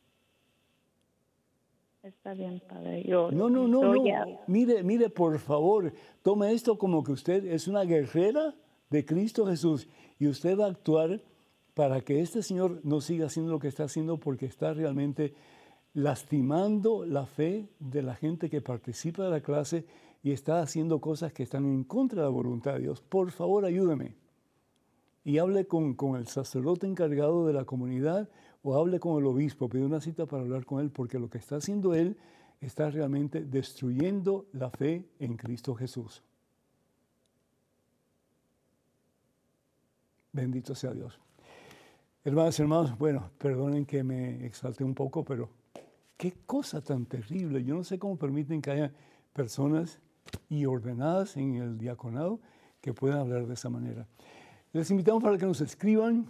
[2.03, 3.03] Está bien, Padre.
[3.03, 4.03] Yo, no, no, no, no.
[4.47, 5.91] Mire, mire, por favor,
[6.21, 8.55] tome esto como que usted es una guerrera
[8.89, 9.87] de Cristo Jesús
[10.17, 11.21] y usted va a actuar
[11.79, 15.33] para que este Señor no siga haciendo lo que está haciendo porque está realmente
[15.93, 19.85] lastimando la fe de la gente que participa de la clase
[20.21, 22.99] y está haciendo cosas que están en contra de la voluntad de Dios.
[22.99, 24.13] Por favor, ayúdeme.
[25.23, 28.27] Y hable con, el sacerdote encargado de la comunidad
[28.61, 31.37] o hable con el obispo, pide una cita para hablar con él, porque lo que
[31.37, 32.17] está haciendo él
[32.59, 36.23] está realmente destruyendo la fe en Cristo Jesús.
[40.33, 41.17] Bendito sea Dios.
[42.25, 45.49] Hermanas hermanos, bueno, perdonen que me exalte un poco, pero
[46.17, 47.63] qué cosa tan terrible.
[47.63, 48.91] Yo no sé cómo permiten que haya
[49.31, 50.01] personas
[50.49, 52.41] y ordenadas en el diaconado
[52.81, 54.05] que puedan hablar de esa manera.
[54.73, 56.25] Les invitamos para que nos escriban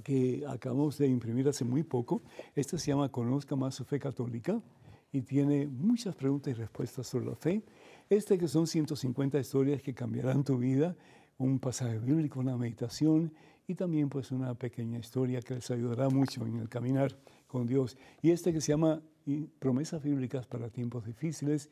[0.02, 2.22] que acabamos de imprimir hace muy poco.
[2.54, 4.60] Este se llama Conozca más su fe católica
[5.12, 7.62] y tiene muchas preguntas y respuestas sobre la fe.
[8.08, 10.96] Este que son 150 historias que cambiarán tu vida,
[11.38, 13.32] un pasaje bíblico, una meditación
[13.66, 17.16] y también pues una pequeña historia que les ayudará mucho en el caminar
[17.46, 17.96] con Dios.
[18.22, 19.00] Y este que se llama
[19.58, 21.70] Promesas Bíblicas para Tiempos Difíciles.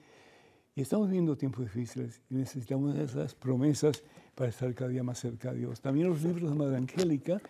[0.74, 4.04] Y estamos viviendo tiempos difíciles y necesitamos esas promesas
[4.36, 5.80] para estar cada día más cerca de Dios.
[5.80, 7.40] También los libros de Madre Angélica.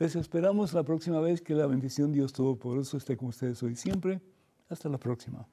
[0.00, 4.22] Les esperamos la próxima vez que la bendición Dios Todopoderoso esté con ustedes hoy siempre.
[4.70, 5.46] Hasta la próxima.